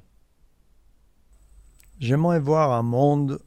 [1.99, 3.39] J'aimerais voir un monde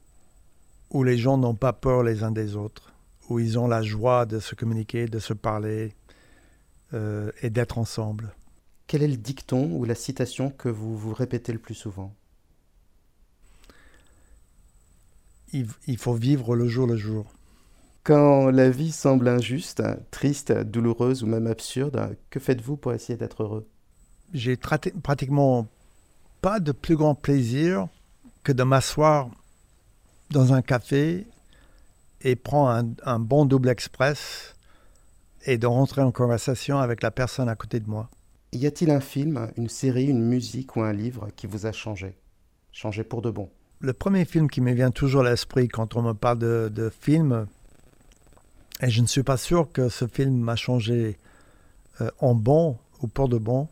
[0.91, 2.93] où les gens n'ont pas peur les uns des autres,
[3.29, 5.93] où ils ont la joie de se communiquer, de se parler
[6.93, 8.33] euh, et d'être ensemble.
[8.87, 12.13] Quel est le dicton ou la citation que vous vous répétez le plus souvent?
[15.87, 17.25] Il, faut vivre le jour le jour.
[18.03, 19.81] Quand la vie semble injuste,
[20.11, 23.67] triste, douloureuse ou même absurde, que faites-vous pour essayer d'être heureux?
[24.33, 25.67] J'ai pratiquement
[26.41, 27.87] pas de plus grand plaisir
[28.43, 29.29] que de m'asseoir
[30.29, 31.25] dans un café
[32.21, 34.55] et prendre un bon double express
[35.45, 38.09] et de rentrer en conversation avec la personne à côté de moi.
[38.51, 42.15] Y a-t-il un film, une série, une musique ou un livre qui vous a changé?
[42.71, 43.49] Changé pour de bon?
[43.85, 46.89] Le premier film qui me vient toujours à l'esprit quand on me parle de, de
[46.89, 47.45] film,
[48.81, 51.19] et je ne suis pas sûr que ce film m'a changé
[52.01, 53.67] euh, en bon ou pour de bon,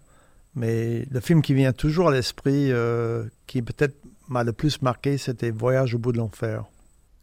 [0.53, 3.97] mais le film qui vient toujours à l'esprit, euh, qui peut-être
[4.27, 6.65] m'a le plus marqué, c'était Voyage au bout de l'enfer.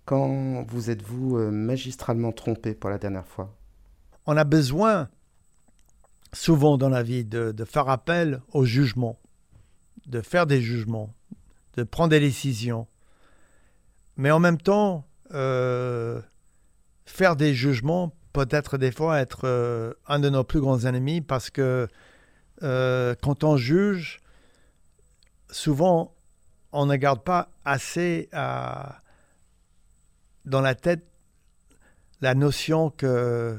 [0.05, 3.55] Quand vous êtes-vous euh, magistralement trompé pour la dernière fois?
[4.26, 5.09] On a besoin
[6.32, 9.16] souvent dans la vie de, faire appel au jugement,
[10.07, 11.14] de faire des jugements,
[11.77, 12.87] de prendre des décisions.
[14.16, 16.21] Mais en même temps, euh,
[17.07, 21.21] faire des jugements peut être des fois être euh, un de nos plus grands ennemis
[21.21, 21.89] parce que
[22.62, 24.21] euh, quand on juge,
[25.51, 26.14] souvent
[26.73, 28.93] on ne garde pas assez dans
[30.61, 31.05] la tête
[32.21, 33.59] la notion que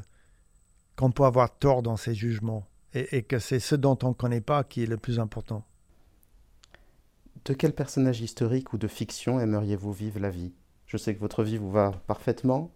[0.95, 4.41] qu'on peut avoir tort dans ses jugements et, que c'est ce dont on ne connaît
[4.41, 5.65] pas qui est le plus important.
[7.45, 10.51] De quel personnage historique ou de fiction aimeriez-vous vivre la vie?
[10.85, 12.69] Je sais que votre vie vous va parfaitement,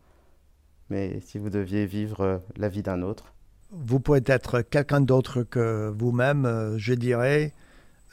[0.89, 3.33] mais si vous deviez vivre euh, la vie d'un autre?
[3.69, 7.53] Vous pouvez être quelqu'un d'autre que vous-même, euh, je dirais.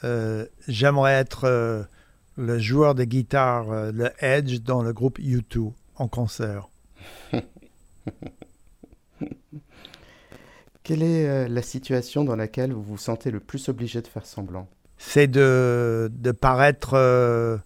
[0.03, 1.87] Euh, j'aimerais être
[2.35, 6.69] le joueur de guitare, le Edge, dans le groupe U2 en concert.
[10.83, 14.67] Quelle est la situation dans laquelle vous vous sentez le plus obligé de faire semblant?
[14.97, 17.57] C'est de, de, paraître euh,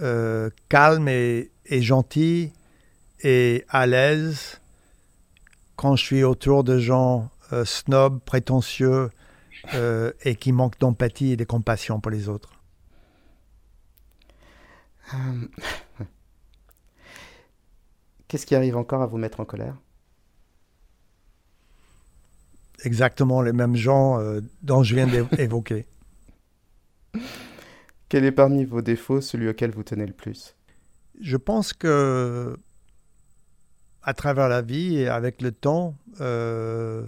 [0.00, 2.52] euh, calme et, et, gentil
[3.22, 4.60] et à l'aise
[5.76, 7.30] quand je suis autour de gens
[7.64, 9.10] snobs, prétentieux
[10.24, 12.54] et qui manquent d'empathie et de compassion pour les autres.
[18.28, 19.76] Qu'est-ce qui arrive encore à vous mettre en colère?
[22.82, 25.86] Exactement les mêmes gens euh, dont je viens d'évoquer.
[28.08, 30.56] Quel est parmi vos défauts celui auquel vous tenez le plus?
[31.20, 32.56] Je pense que
[34.02, 37.06] à travers la vie et avec le temps, euh,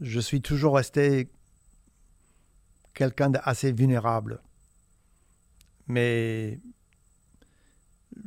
[0.00, 1.28] je suis toujours resté
[2.94, 4.40] quelqu'un d'assez vulnérable.
[5.88, 6.60] Mais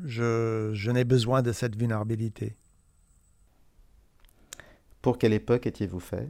[0.04, 2.56] je, je n'ai besoin de cette vulnérabilité.
[5.02, 6.30] Pour quelle époque étiez-vous fait?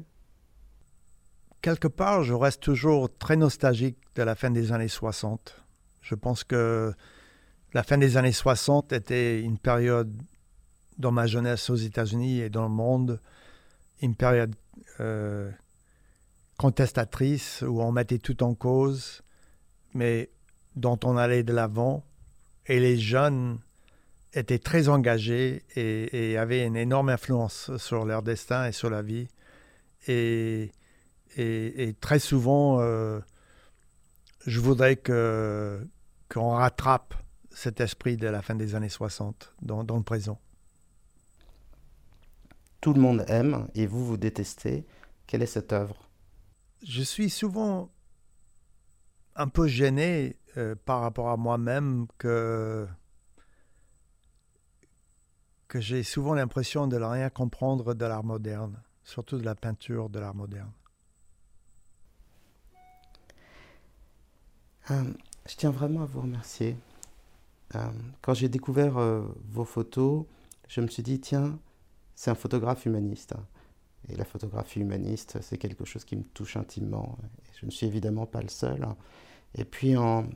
[1.62, 5.64] Quelque part, je reste toujours très nostalgique de la fin des années 60.
[6.02, 6.94] Je pense que
[7.74, 10.12] la fin des années 60 était une période
[10.98, 13.20] dans ma jeunesse aux États-Unis et dans le monde,
[14.02, 14.56] une période
[15.00, 15.52] euh,
[16.58, 19.22] contestatrice où on mettait tout en cause,
[19.94, 20.30] mais
[20.76, 22.04] dont on allait de l'avant.
[22.66, 23.60] Et les jeunes
[24.34, 29.28] étaient très engagés et, avaient une énorme influence sur leur destin et sur la vie.
[31.38, 33.20] Et très souvent, euh,
[34.46, 35.88] je voudrais que
[36.30, 37.14] qu'on rattrape
[37.52, 40.40] cet esprit de la fin des années 60 dans, dans le présent.
[42.82, 44.86] Tout le monde aime et vous, vous détestez.
[45.26, 46.10] Quelle est cette œuvre?
[46.84, 47.90] Je suis souvent
[49.36, 52.88] un peu gêné euh, par rapport à moi-même que,
[55.68, 60.10] que j'ai souvent l'impression de ne rien comprendre de l'art moderne, surtout de la peinture
[60.10, 60.72] de l'art moderne.
[64.92, 65.04] Euh,
[65.48, 66.78] je tiens vraiment à vous remercier.
[67.76, 67.90] Euh,
[68.22, 68.94] quand j'ai découvert
[69.50, 70.26] vos photos,
[70.68, 71.60] je me suis dit, tiens,
[72.16, 73.36] c'est un photographe humaniste.
[74.10, 77.18] Et la photographie humaniste, c'est quelque chose qui me touche intimement.
[77.60, 78.88] je ne suis évidemment pas le seul.
[79.56, 80.28] Et puis en,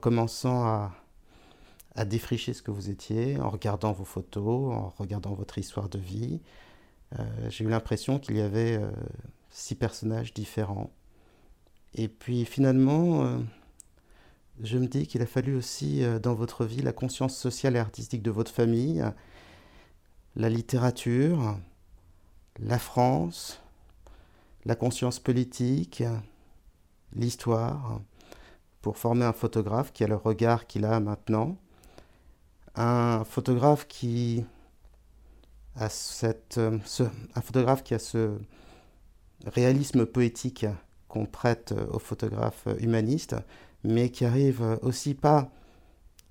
[0.00, 0.92] commençant à,
[2.06, 6.40] défricher ce que vous étiez, en regardant vos photos, en regardant votre histoire de vie,
[7.18, 8.90] euh, j'ai eu l'impression qu'il y avait euh,
[9.50, 10.90] six personnages différents.
[11.94, 13.38] Et puis finalement, euh,
[14.62, 18.22] je me dis qu'il a fallu aussi dans votre vie la conscience sociale et artistique
[18.22, 19.04] de votre famille,
[20.36, 21.58] la littérature,
[22.58, 23.60] la France,
[24.64, 26.02] la conscience politique,
[27.14, 28.00] l'histoire,
[28.82, 31.56] pour former un photographe qui a le regard qu'il a maintenant.
[32.76, 34.44] Un photographe qui
[35.76, 35.88] a
[36.58, 36.78] euh,
[37.34, 38.38] un photographe qui a ce
[39.46, 40.66] réalisme poétique
[41.08, 43.34] qu'on prête aux photographes humanistes,
[43.84, 45.50] mais qui arrive aussi pas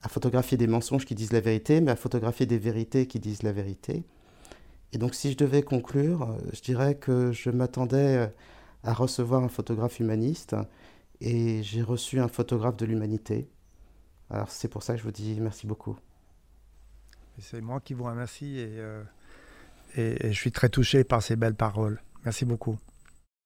[0.01, 3.43] à photographier des mensonges qui disent la vérité, mais à photographier des vérités qui disent
[3.43, 4.03] la vérité.
[4.93, 8.31] Et donc si je devais conclure, je dirais que je m'attendais
[8.83, 10.55] à recevoir un photographe humaniste
[11.21, 13.49] et j'ai reçu un photographe de l'humanité.
[14.29, 15.97] Alors c'est pour ça que je vous dis merci beaucoup.
[17.39, 19.03] C'est moi qui vous remercie euh,
[19.95, 22.01] et, et je suis très touché par ces belles paroles.
[22.25, 22.77] Merci beaucoup.